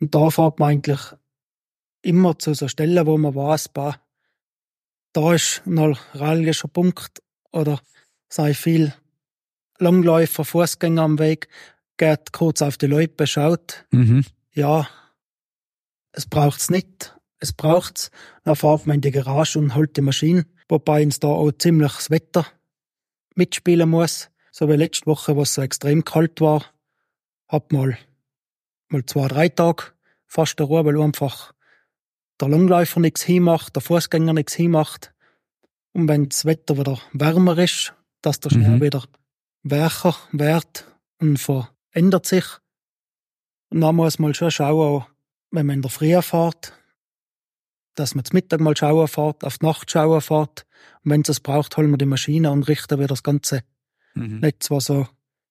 Und 0.00 0.14
da 0.14 0.30
fährt 0.30 0.58
man 0.58 0.70
eigentlich 0.70 1.00
immer 2.02 2.38
zu 2.38 2.54
so 2.54 2.68
Stellen, 2.68 3.06
wo 3.06 3.16
man 3.18 3.34
weiß, 3.34 3.68
bah, 3.68 3.96
da 5.12 5.34
ist 5.34 5.62
ein 5.66 5.74
neuralgischer 5.74 6.68
Punkt 6.68 7.22
oder 7.52 7.80
sei 8.28 8.54
viel 8.54 8.94
Langläufer, 9.78 10.44
Fußgänger 10.44 11.02
am 11.02 11.18
Weg, 11.18 11.48
geht 11.96 12.32
kurz 12.32 12.62
auf 12.62 12.76
die 12.76 12.86
Leute, 12.86 13.26
schaut, 13.26 13.86
mhm. 13.90 14.24
ja, 14.52 14.88
es 16.12 16.26
braucht's 16.26 16.70
nicht, 16.70 17.18
es 17.40 17.52
braucht's, 17.52 18.10
dann 18.44 18.56
fährt 18.56 18.86
man 18.86 18.96
in 18.96 19.00
die 19.00 19.10
Garage 19.10 19.58
und 19.58 19.74
holt 19.74 19.96
die 19.96 20.02
Maschine, 20.02 20.46
wobei 20.68 21.02
uns 21.02 21.18
da 21.20 21.28
auch 21.28 21.52
ziemlich 21.52 21.92
das 21.92 22.10
Wetter 22.10 22.46
mitspielen 23.34 23.88
muss. 23.88 24.30
So 24.52 24.68
wie 24.68 24.74
letzte 24.74 25.06
Woche, 25.06 25.34
wo 25.36 25.42
es 25.42 25.54
so 25.54 25.62
extrem 25.62 26.04
kalt 26.04 26.40
war, 26.40 26.64
hat 27.48 27.72
mal, 27.72 27.96
mal 28.88 29.04
zwei, 29.06 29.28
drei 29.28 29.48
Tage 29.48 29.84
fast 30.26 30.58
der 30.58 30.66
Ruhe, 30.66 30.84
weil 30.84 31.00
einfach 31.00 31.52
der 32.40 32.48
Langläufer 32.48 33.00
nichts 33.00 33.22
hinmacht, 33.22 33.74
der 33.74 33.82
Fußgänger 33.82 34.32
nichts 34.32 34.54
hinmacht. 34.54 35.12
Und 35.92 36.08
wenn 36.08 36.28
das 36.28 36.44
Wetter 36.44 36.78
wieder 36.78 37.00
wärmer 37.12 37.58
ist, 37.58 37.94
dass 38.22 38.40
der 38.40 38.50
Schnee 38.50 38.68
mhm. 38.68 38.80
wieder 38.80 39.04
weicher 39.62 40.16
wird 40.32 40.86
und 41.18 41.38
verändert 41.38 42.26
sich. 42.26 42.44
Und 43.70 43.80
dann 43.80 43.96
muss 43.96 44.18
man 44.18 44.34
schon 44.34 44.50
schauen, 44.50 45.04
wenn 45.50 45.66
man 45.66 45.76
in 45.76 45.82
der 45.82 45.90
Früh 45.90 46.20
fährt, 46.22 46.72
dass 47.94 48.14
man 48.14 48.24
zum 48.24 48.36
Mittag 48.36 48.60
mal 48.60 48.76
schauen 48.76 49.08
fährt, 49.08 49.44
auf 49.44 49.58
die 49.58 49.66
Nacht 49.66 49.90
schauen 49.90 50.20
fährt. 50.20 50.66
Und 51.02 51.10
wenn 51.10 51.22
es 51.22 51.40
braucht, 51.40 51.76
holen 51.76 51.90
wir 51.90 51.98
die 51.98 52.06
Maschine 52.06 52.50
und 52.50 52.68
richten 52.68 52.98
wieder 52.98 53.08
das 53.08 53.22
ganze 53.22 53.62
mhm. 54.14 54.40
Netz, 54.40 54.70
was 54.70 54.86
so 54.86 55.08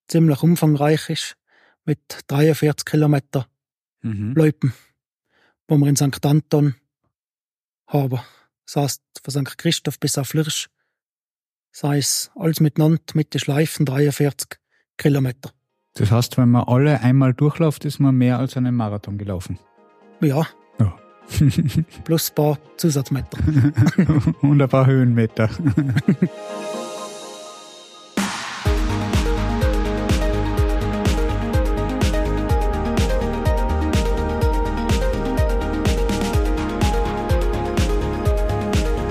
ziemlich 0.07 0.41
umfangreich 0.41 1.09
ist, 1.09 1.37
mit 1.85 1.99
43 2.27 2.85
Kilometer 2.85 3.47
mhm. 4.01 4.33
Läupen, 4.35 4.73
wo 5.67 5.77
wir 5.77 5.87
in 5.87 5.95
St. 5.95 6.25
Anton 6.25 6.75
haben. 7.87 8.19
Das 8.65 8.75
heißt, 8.75 9.03
von 9.23 9.45
St. 9.45 9.57
Christoph 9.57 9.99
bis 9.99 10.17
auf 10.17 10.33
Lirsch, 10.33 10.69
sei 11.71 11.97
es 11.97 12.31
alles 12.35 12.59
miteinander 12.59 13.01
mit 13.13 13.33
den 13.33 13.39
Schleifen 13.39 13.85
43 13.85 14.59
Kilometer. 14.97 15.51
Das 15.95 16.11
heißt, 16.11 16.37
wenn 16.37 16.49
man 16.49 16.63
alle 16.63 17.01
einmal 17.01 17.33
durchläuft, 17.33 17.85
ist 17.85 17.99
man 17.99 18.15
mehr 18.15 18.37
als 18.39 18.55
einen 18.55 18.75
Marathon 18.75 19.17
gelaufen. 19.17 19.59
Ja. 20.21 20.47
Plus 22.03 22.29
ein 22.29 22.35
paar 22.35 22.57
Zusatzmeter. 22.77 23.37
Und 24.41 24.61
ein 24.61 24.69
paar 24.69 24.85
Höhenmeter. 24.85 25.49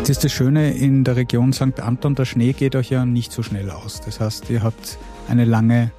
Das 0.08 0.16
ist 0.16 0.24
das 0.24 0.32
Schöne 0.32 0.72
in 0.72 1.04
der 1.04 1.16
Region 1.16 1.52
St. 1.52 1.80
Anton, 1.80 2.14
der 2.14 2.24
Schnee 2.24 2.54
geht 2.54 2.74
euch 2.74 2.88
ja 2.88 3.04
nicht 3.04 3.30
so 3.30 3.42
schnell 3.42 3.70
aus. 3.70 4.00
Das 4.00 4.20
heißt, 4.20 4.48
ihr 4.48 4.62
habt 4.62 4.96
eine 5.28 5.44
lange 5.44 5.90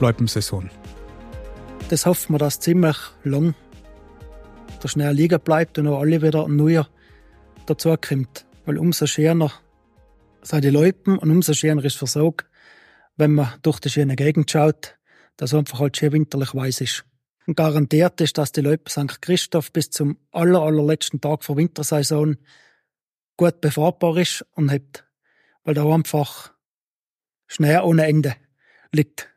Loipensaison. 0.00 0.68
Das 1.88 2.04
hoffen 2.04 2.34
wir, 2.34 2.38
dass 2.38 2.58
ziemlich 2.58 2.96
lang 3.22 3.54
der 4.82 4.88
Schnee 4.88 5.10
liegen 5.12 5.40
bleibt 5.40 5.78
und 5.78 5.86
auch 5.88 6.00
alle 6.00 6.22
wieder 6.22 6.48
neuer 6.48 6.88
dazukommt. 7.66 8.46
Weil 8.64 8.78
umso 8.78 9.06
schöner 9.06 9.52
sind 10.42 10.64
die 10.64 10.70
Loipen 10.70 11.18
und 11.18 11.30
umso 11.30 11.54
schöner 11.54 11.84
ist 11.84 11.96
Versorg, 11.96 12.48
wenn 13.16 13.32
man 13.32 13.52
durch 13.62 13.80
die 13.80 13.90
schöne 13.90 14.16
Gegend 14.16 14.50
schaut, 14.50 14.96
dass 15.36 15.54
einfach 15.54 15.80
halt 15.80 15.96
schön 15.96 16.12
winterlich 16.12 16.54
weiß 16.54 16.80
ist. 16.80 17.04
Und 17.46 17.56
garantiert 17.56 18.20
ist, 18.20 18.38
dass 18.38 18.52
die 18.52 18.60
Loipe 18.60 18.90
St. 18.90 19.20
Christoph 19.20 19.72
bis 19.72 19.90
zum 19.90 20.18
aller, 20.30 20.60
allerletzten 20.60 21.20
Tag 21.20 21.42
vor 21.42 21.56
Wintersaison 21.56 22.36
gut 23.36 23.60
befahrbar 23.60 24.16
ist 24.18 24.44
und 24.52 24.70
hat, 24.70 25.04
weil 25.64 25.74
da 25.74 25.84
einfach 25.84 26.52
Schnee 27.48 27.78
ohne 27.78 28.06
Ende 28.06 28.36
liegt. 28.92 29.31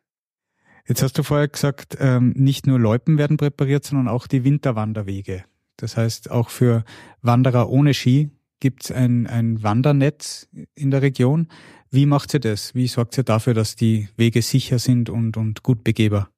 Jetzt 0.87 1.01
hast 1.01 1.17
du 1.17 1.23
vorher 1.23 1.47
gesagt, 1.47 1.97
ähm, 1.99 2.33
nicht 2.35 2.67
nur 2.67 2.79
Loipen 2.79 3.17
werden 3.17 3.37
präpariert, 3.37 3.83
sondern 3.83 4.07
auch 4.07 4.27
die 4.27 4.43
Winterwanderwege. 4.43 5.43
Das 5.77 5.97
heißt, 5.97 6.29
auch 6.31 6.49
für 6.49 6.85
Wanderer 7.21 7.69
ohne 7.69 7.93
Ski 7.93 8.29
gibt 8.59 8.85
es 8.85 8.91
ein, 8.91 9.27
ein 9.27 9.63
Wandernetz 9.63 10.47
in 10.75 10.91
der 10.91 11.01
Region. 11.01 11.47
Wie 11.89 12.05
macht 12.05 12.33
ihr 12.33 12.39
das? 12.39 12.75
Wie 12.75 12.87
sorgt 12.87 13.17
ihr 13.17 13.23
dafür, 13.23 13.53
dass 13.53 13.75
die 13.75 14.09
Wege 14.15 14.41
sicher 14.41 14.79
sind 14.79 15.09
und, 15.09 15.37
und 15.37 15.63
gut 15.63 15.83
begehbar? 15.83 16.29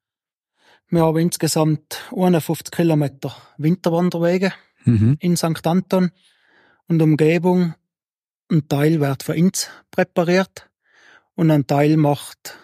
Wir 0.90 1.02
haben 1.02 1.18
insgesamt 1.18 2.10
51 2.16 2.72
Kilometer 2.72 3.36
Winterwanderwege 3.58 4.54
mhm. 4.86 5.18
in 5.20 5.36
St. 5.36 5.66
Anton 5.68 6.12
und 6.88 7.02
Umgebung. 7.02 7.74
Ein 8.50 8.68
Teil 8.70 9.02
wird 9.02 9.24
für 9.24 9.34
uns 9.34 9.70
präpariert 9.92 10.70
und 11.36 11.52
ein 11.52 11.68
Teil 11.68 11.98
macht 11.98 12.58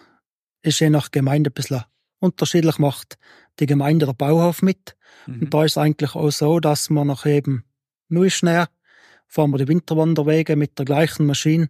ist 0.64 0.80
je 0.80 0.90
nach 0.90 1.10
Gemeinde 1.10 1.50
ein 1.50 1.54
bisschen 1.54 1.84
unterschiedlich, 2.18 2.78
macht 2.78 3.18
die 3.60 3.66
Gemeinde 3.66 4.06
der 4.06 4.14
Bauhof 4.14 4.62
mit. 4.62 4.96
Mhm. 5.26 5.42
Und 5.42 5.54
da 5.54 5.64
ist 5.64 5.72
es 5.72 5.78
eigentlich 5.78 6.14
auch 6.14 6.30
so, 6.30 6.58
dass 6.58 6.90
man 6.90 7.06
nach 7.06 7.26
eben 7.26 7.64
Neuschnee 8.08 8.64
fahren 9.26 9.50
wir 9.50 9.58
die 9.58 9.68
Winterwanderwege 9.68 10.56
mit 10.56 10.78
der 10.78 10.84
gleichen 10.84 11.26
Maschine 11.26 11.68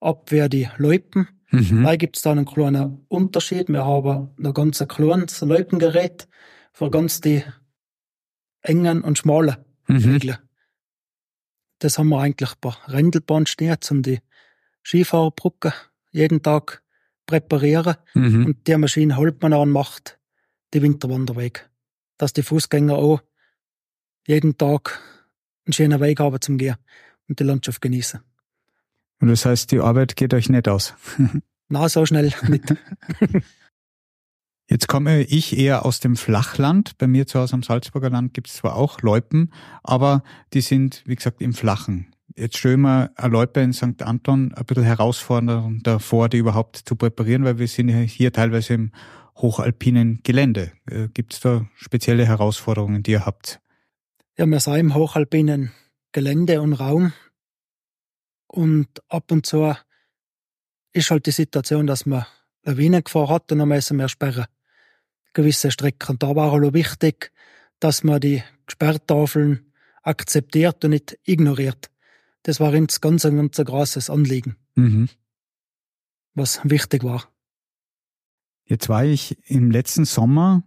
ab 0.00 0.30
wie 0.30 0.48
die 0.48 0.68
Loipen. 0.76 1.28
Mhm. 1.50 1.84
Da 1.84 1.96
gibt 1.96 2.16
es 2.16 2.22
dann 2.22 2.38
einen 2.38 2.46
kleinen 2.46 3.04
Unterschied. 3.08 3.68
Wir 3.68 3.84
haben 3.84 4.30
ein 4.42 4.54
ganz 4.54 4.84
kleines 4.88 5.40
Loipengerät 5.40 6.28
für 6.72 6.90
ganz 6.90 7.20
die 7.20 7.44
engen 8.62 9.02
und 9.02 9.18
schmalen 9.18 9.56
mhm. 9.86 9.96
Regeln. 9.96 10.38
Das 11.78 11.98
haben 11.98 12.10
wir 12.10 12.20
eigentlich 12.20 12.54
bei 12.60 12.70
Rändelbahn 12.86 13.46
stehen, 13.46 13.76
um 13.90 14.02
die 14.02 14.20
Skifahrerbrücke 14.84 15.74
jeden 16.10 16.42
Tag 16.42 16.81
präparieren 17.26 17.96
mhm. 18.14 18.46
und 18.46 18.66
die 18.66 18.76
Maschine 18.76 19.16
holt 19.16 19.40
man 19.42 19.52
an 19.52 19.60
und 19.60 19.70
macht 19.70 20.18
die 20.74 20.82
Winterwanderweg. 20.82 21.68
Dass 22.18 22.32
die 22.32 22.42
Fußgänger 22.42 22.94
auch 22.94 23.20
jeden 24.26 24.56
Tag 24.56 25.00
einen 25.66 25.72
schönen 25.72 26.00
Weg 26.00 26.20
haben 26.20 26.40
zum 26.40 26.58
Gehen 26.58 26.76
und 27.28 27.38
die 27.38 27.44
Landschaft 27.44 27.80
genießen. 27.80 28.20
Und 29.20 29.28
das 29.28 29.44
heißt, 29.44 29.70
die 29.70 29.80
Arbeit 29.80 30.16
geht 30.16 30.34
euch 30.34 30.48
nicht 30.48 30.68
aus? 30.68 30.94
Na, 31.68 31.88
so 31.88 32.04
schnell 32.04 32.32
nicht. 32.48 32.74
Jetzt 34.68 34.88
komme 34.88 35.22
ich 35.22 35.56
eher 35.56 35.84
aus 35.84 36.00
dem 36.00 36.16
Flachland. 36.16 36.96
Bei 36.98 37.06
mir 37.06 37.26
zu 37.26 37.38
Hause 37.38 37.54
am 37.54 37.62
Salzburger 37.62 38.10
Land 38.10 38.34
gibt 38.34 38.48
es 38.48 38.54
zwar 38.54 38.74
auch 38.76 39.00
Loipen, 39.02 39.52
aber 39.82 40.22
die 40.54 40.60
sind, 40.60 41.02
wie 41.06 41.14
gesagt, 41.14 41.40
im 41.40 41.52
Flachen. 41.52 42.11
Jetzt 42.36 42.56
stellen 42.56 42.80
wir 42.80 43.10
eine 43.16 43.32
Loipe 43.32 43.60
in 43.60 43.72
St. 43.72 44.02
Anton 44.02 44.52
ein 44.54 44.64
bisschen 44.64 44.84
herausfordernder 44.84 46.00
vor, 46.00 46.28
die 46.28 46.38
überhaupt 46.38 46.76
zu 46.76 46.96
präparieren, 46.96 47.44
weil 47.44 47.58
wir 47.58 47.68
sind 47.68 47.88
hier 47.88 48.32
teilweise 48.32 48.74
im 48.74 48.92
hochalpinen 49.36 50.20
Gelände. 50.22 50.72
Äh, 50.86 51.08
Gibt 51.08 51.34
es 51.34 51.40
da 51.40 51.66
spezielle 51.74 52.26
Herausforderungen, 52.26 53.02
die 53.02 53.12
ihr 53.12 53.26
habt? 53.26 53.60
Ja, 54.36 54.46
wir 54.46 54.60
sind 54.60 54.76
im 54.76 54.94
hochalpinen 54.94 55.72
Gelände 56.12 56.60
und 56.62 56.74
Raum. 56.74 57.12
Und 58.46 58.88
ab 59.08 59.30
und 59.30 59.46
zu 59.46 59.74
ist 60.92 61.10
halt 61.10 61.26
die 61.26 61.30
Situation, 61.30 61.86
dass 61.86 62.06
man 62.06 62.26
Lawinengefahr 62.64 63.28
hat 63.28 63.50
und 63.50 63.58
dann 63.58 63.68
müssen 63.68 63.96
wir 63.98 64.08
sperren. 64.08 64.46
Gewisse 65.32 65.70
Strecken. 65.70 66.18
Da 66.18 66.36
war 66.36 66.52
auch 66.52 66.74
wichtig, 66.74 67.32
dass 67.80 68.04
man 68.04 68.20
die 68.20 68.42
Sperrtafeln 68.68 69.72
akzeptiert 70.02 70.84
und 70.84 70.90
nicht 70.90 71.18
ignoriert. 71.24 71.91
Das 72.42 72.58
war 72.58 72.72
uns 72.72 73.00
ganz 73.00 73.24
ein 73.24 73.36
ganz 73.36 73.56
großes 73.56 74.10
Anliegen, 74.10 74.56
mhm. 74.74 75.08
was 76.34 76.60
wichtig 76.64 77.04
war. 77.04 77.24
Jetzt 78.64 78.88
war 78.88 79.04
ich 79.04 79.38
im 79.48 79.70
letzten 79.70 80.04
Sommer 80.04 80.64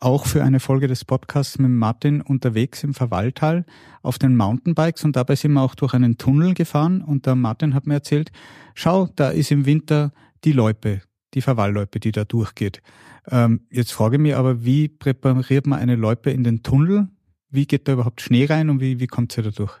auch 0.00 0.26
für 0.26 0.44
eine 0.44 0.60
Folge 0.60 0.86
des 0.86 1.04
Podcasts 1.04 1.58
mit 1.58 1.70
Martin 1.70 2.20
unterwegs 2.20 2.84
im 2.84 2.94
Verwaltal 2.94 3.64
auf 4.02 4.18
den 4.18 4.36
Mountainbikes 4.36 5.04
und 5.04 5.16
dabei 5.16 5.34
sind 5.34 5.52
wir 5.52 5.62
auch 5.62 5.74
durch 5.74 5.94
einen 5.94 6.18
Tunnel 6.18 6.54
gefahren 6.54 7.00
und 7.00 7.26
der 7.26 7.34
Martin 7.34 7.74
hat 7.74 7.86
mir 7.86 7.94
erzählt, 7.94 8.30
schau, 8.74 9.08
da 9.16 9.30
ist 9.30 9.50
im 9.50 9.66
Winter 9.66 10.12
die 10.44 10.52
Loipe, 10.52 11.00
die 11.32 11.40
Verwallloipe, 11.40 12.00
die 12.00 12.12
da 12.12 12.24
durchgeht. 12.24 12.82
Ähm, 13.30 13.66
jetzt 13.70 13.92
frage 13.92 14.16
ich 14.16 14.22
mich 14.22 14.36
aber, 14.36 14.64
wie 14.64 14.88
präpariert 14.88 15.66
man 15.66 15.78
eine 15.78 15.96
Loipe 15.96 16.30
in 16.30 16.44
den 16.44 16.62
Tunnel? 16.62 17.08
Wie 17.48 17.66
geht 17.66 17.88
da 17.88 17.92
überhaupt 17.92 18.20
Schnee 18.20 18.44
rein 18.44 18.68
und 18.68 18.80
wie, 18.80 19.00
wie 19.00 19.06
kommt 19.06 19.32
sie 19.32 19.42
da 19.42 19.50
durch? 19.50 19.72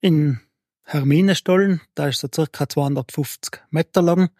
In 0.00 0.40
Herminestollen, 0.84 1.80
da 1.94 2.08
ist 2.08 2.20
so 2.20 2.28
circa 2.34 2.68
250 2.68 3.60
Meter 3.70 4.02
lang. 4.02 4.30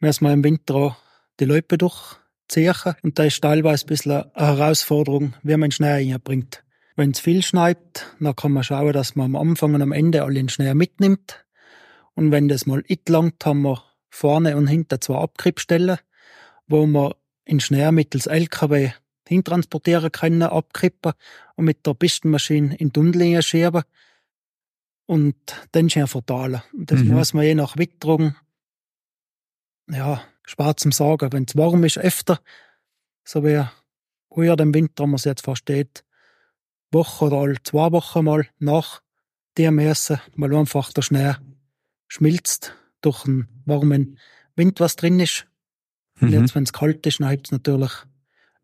Müssen 0.00 0.24
wir 0.26 0.32
im 0.32 0.44
Winter 0.44 0.74
auch 0.74 0.96
die 1.40 1.44
Loipe 1.44 1.78
durchziehen 1.78 2.74
und 3.02 3.18
da 3.18 3.24
ist 3.24 3.40
teilweise 3.40 3.86
ein 3.86 3.88
bisschen 3.88 4.12
eine 4.12 4.32
Herausforderung, 4.34 5.34
wie 5.42 5.56
man 5.56 5.70
Schnee 5.70 6.10
reinbringt. 6.12 6.62
Wenn 6.94 7.12
es 7.12 7.20
viel 7.20 7.42
schneit, 7.42 8.06
dann 8.20 8.36
kann 8.36 8.52
man 8.52 8.64
schauen, 8.64 8.92
dass 8.92 9.16
man 9.16 9.34
am 9.34 9.36
Anfang 9.36 9.74
und 9.74 9.82
am 9.82 9.92
Ende 9.92 10.24
alle 10.24 10.34
den 10.34 10.50
Schnee 10.50 10.74
mitnimmt. 10.74 11.46
Und 12.14 12.30
wenn 12.30 12.48
das 12.48 12.66
mal 12.66 12.84
langt, 13.08 13.46
haben 13.46 13.62
wir 13.62 13.82
vorne 14.10 14.56
und 14.56 14.66
hinten 14.66 15.00
zwei 15.00 15.16
Abkrippstellen, 15.16 15.98
wo 16.66 16.86
wir 16.86 17.16
in 17.46 17.60
Schnee 17.60 17.90
mittels 17.92 18.26
LKW 18.26 18.90
hintransportieren 19.26 20.12
können, 20.12 20.42
abkrippen 20.42 21.12
und 21.56 21.64
mit 21.64 21.86
der 21.86 21.94
Pistenmaschine 21.94 22.76
in 22.76 22.88
die 22.88 22.92
Tunnel 22.92 23.42
schieben 23.42 23.84
und 25.06 25.36
dann 25.72 25.90
schon 25.90 26.06
verteilen. 26.06 26.62
Das 26.72 27.00
mhm. 27.00 27.14
muss 27.14 27.34
man 27.34 27.44
je 27.44 27.54
nach 27.54 27.76
Witterung, 27.76 28.34
ja, 29.90 30.22
schwer 30.44 30.76
zum 30.76 30.92
Sagen. 30.92 31.32
Wenn 31.32 31.44
es 31.44 31.56
warm 31.56 31.84
ist, 31.84 31.98
öfter, 31.98 32.40
so 33.24 33.44
wie 33.44 33.64
heuer 34.34 34.58
im 34.58 34.74
Winter, 34.74 35.06
man 35.06 35.16
es 35.16 35.24
jetzt 35.24 35.44
versteht, 35.44 36.04
Woche 36.90 37.26
oder 37.26 37.36
alle 37.38 37.62
zwei 37.62 37.90
Wochen 37.92 38.24
mal 38.24 38.46
nach 38.58 39.02
dem 39.58 39.76
Messen, 39.76 40.20
weil 40.36 40.54
einfach 40.54 40.92
der 40.92 41.02
Schnee 41.02 41.34
schmilzt 42.08 42.74
durch 43.00 43.24
einen 43.24 43.48
warmen 43.64 44.18
Wind, 44.56 44.80
was 44.80 44.96
drin 44.96 45.20
ist. 45.20 45.46
Und 46.20 46.30
mhm. 46.30 46.40
jetzt, 46.40 46.54
wenn 46.54 46.64
es 46.64 46.72
kalt 46.72 47.06
ist, 47.06 47.20
dann 47.20 47.38
es 47.42 47.50
natürlich 47.50 47.92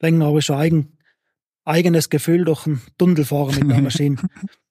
länger, 0.01 0.27
aber 0.27 0.39
ist 0.39 0.51
ein 0.51 0.59
eigen, 0.59 0.99
eigenes 1.65 2.11
Gefühl 2.11 2.45
durch 2.45 2.67
einen 2.67 2.83
Tunnel 2.99 3.25
fahren 3.25 3.59
mit 3.67 3.71
der 3.71 3.83
Maschine. 3.83 4.17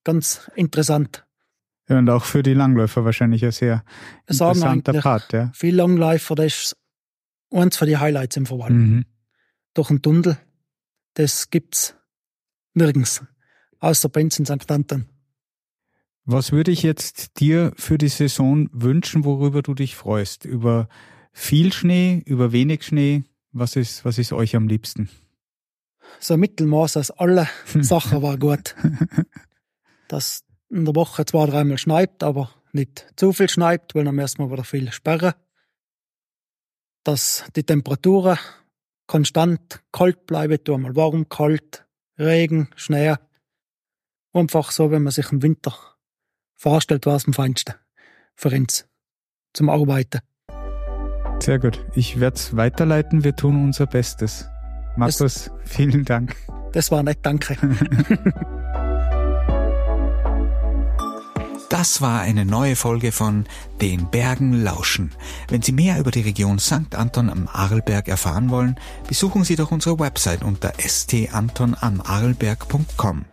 Ganz 0.04 0.50
interessant. 0.56 1.27
Ja, 1.90 2.00
und 2.00 2.10
auch 2.10 2.26
für 2.26 2.44
die 2.44 2.54
Langläufer 2.54 3.06
wahrscheinlich 3.06 3.46
ein 3.46 3.52
sehr 3.52 3.84
interessanter 4.28 4.94
Part. 4.94 5.32
Ja. 5.34 5.52
Viele 5.54 5.78
Langläufer, 5.78 6.36
das 6.36 6.46
ist 6.46 6.78
eins 7.52 7.78
von 7.78 7.88
den 7.88 8.00
Highlights 8.00 8.36
im 8.36 8.46
Verwalten. 8.46 8.96
Mhm. 8.96 9.06
Durch 9.74 9.90
einen 9.90 10.02
Tunnel, 10.02 10.38
das 11.14 11.50
gibt's 11.50 11.96
nirgends, 12.74 13.24
außer 13.80 14.10
Benz 14.10 14.38
in 14.40 14.46
St. 14.46 14.70
Anton. 14.70 15.06
Was 16.26 16.52
würde 16.52 16.72
ich 16.72 16.84
jetzt 16.84 17.40
dir 17.40 17.72
für 17.78 17.98
die 17.98 18.10
Saison 18.10 18.70
wünschen, 18.74 19.24
worüber 19.24 19.62
du 19.62 19.74
dich 19.74 19.96
freust? 19.96 20.44
Über 20.44 20.90
viel 21.32 21.72
Schnee, 21.72 22.22
über 22.26 22.52
wenig 22.52 22.84
Schnee? 22.84 23.24
Was 23.54 23.78
ist, 23.78 24.04
was 24.04 24.18
ist 24.18 24.34
euch 24.34 24.56
am 24.56 24.68
liebsten? 24.68 25.10
So 26.20 26.34
ein 26.34 26.42
Mittelmaß 26.42 26.98
aus 26.98 27.12
alle 27.12 27.48
Sachen 27.80 28.22
war 28.22 28.38
gut. 28.38 28.76
Dass 30.10 30.44
in 30.70 30.86
der 30.86 30.96
Woche 30.96 31.26
zwei, 31.26 31.46
dreimal 31.46 31.78
schneit, 31.78 32.24
aber 32.24 32.50
nicht 32.72 33.08
zu 33.16 33.34
viel 33.34 33.50
schneit, 33.50 33.96
weil 33.96 34.04
dann 34.04 34.16
müssen 34.16 34.40
wir 34.40 34.52
wieder 34.52 34.64
viel 34.64 34.92
sperren. 34.92 35.34
Dass 37.04 37.46
die 37.56 37.64
Temperaturen 37.64 38.38
konstant 39.08 39.82
kalt 39.92 40.26
bleiben, 40.26 40.64
tu 40.64 40.78
mal 40.78 40.96
warm, 40.96 41.30
kalt, 41.30 41.86
Regen, 42.20 42.70
Schnee. 42.76 43.16
Einfach 44.34 44.72
so, 44.72 44.92
wenn 44.92 45.04
man 45.04 45.12
sich 45.12 45.32
im 45.32 45.42
Winter 45.42 45.74
vorstellt, 46.56 47.06
war 47.06 47.16
es 47.16 47.26
am 47.26 47.34
feinsten 47.34 47.76
für 48.36 48.50
uns 48.50 48.88
zum 49.54 49.70
Arbeiten. 49.70 50.20
Sehr 51.40 51.60
gut. 51.60 51.86
Ich 51.94 52.20
werde 52.20 52.36
es 52.36 52.56
weiterleiten. 52.56 53.24
Wir 53.24 53.36
tun 53.36 53.64
unser 53.64 53.86
Bestes. 53.86 54.48
Markus, 54.96 55.18
das, 55.18 55.52
vielen 55.64 56.04
Dank. 56.04 56.36
Das 56.74 56.92
war 56.92 57.04
nett, 57.04 57.20
danke. 57.22 57.56
Das 61.88 62.02
war 62.02 62.20
eine 62.20 62.44
neue 62.44 62.76
Folge 62.76 63.14
von 63.14 63.46
Den 63.80 64.10
Bergen 64.10 64.52
lauschen. 64.52 65.14
Wenn 65.48 65.62
Sie 65.62 65.72
mehr 65.72 65.98
über 66.00 66.12
die 66.12 66.20
Region 66.20 66.60
St. 66.60 66.94
Anton 66.94 67.30
am 67.30 67.48
Arlberg 67.48 68.10
erfahren 68.10 68.50
wollen, 68.50 68.78
besuchen 69.08 69.46
Sie 69.46 69.56
doch 69.56 69.72
unsere 69.72 69.98
Website 69.98 70.44
unter 70.44 70.74
stantonamarlberg.com. 70.78 73.24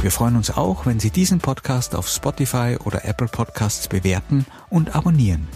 Wir 0.00 0.10
freuen 0.10 0.36
uns 0.36 0.50
auch, 0.50 0.86
wenn 0.86 0.98
Sie 0.98 1.10
diesen 1.10 1.38
Podcast 1.38 1.94
auf 1.94 2.08
Spotify 2.08 2.78
oder 2.82 3.04
Apple 3.04 3.28
Podcasts 3.28 3.88
bewerten 3.88 4.46
und 4.70 4.96
abonnieren. 4.96 5.48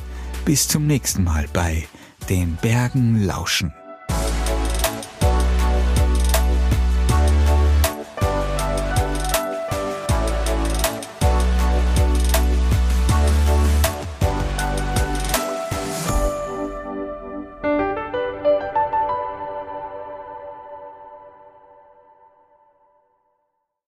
Bis 0.45 0.69
zum 0.69 0.87
nächsten 0.87 1.25
Mal 1.25 1.47
bei 1.55 1.89
Den 2.29 2.59
Bergen 2.61 3.25
lauschen. 3.25 3.73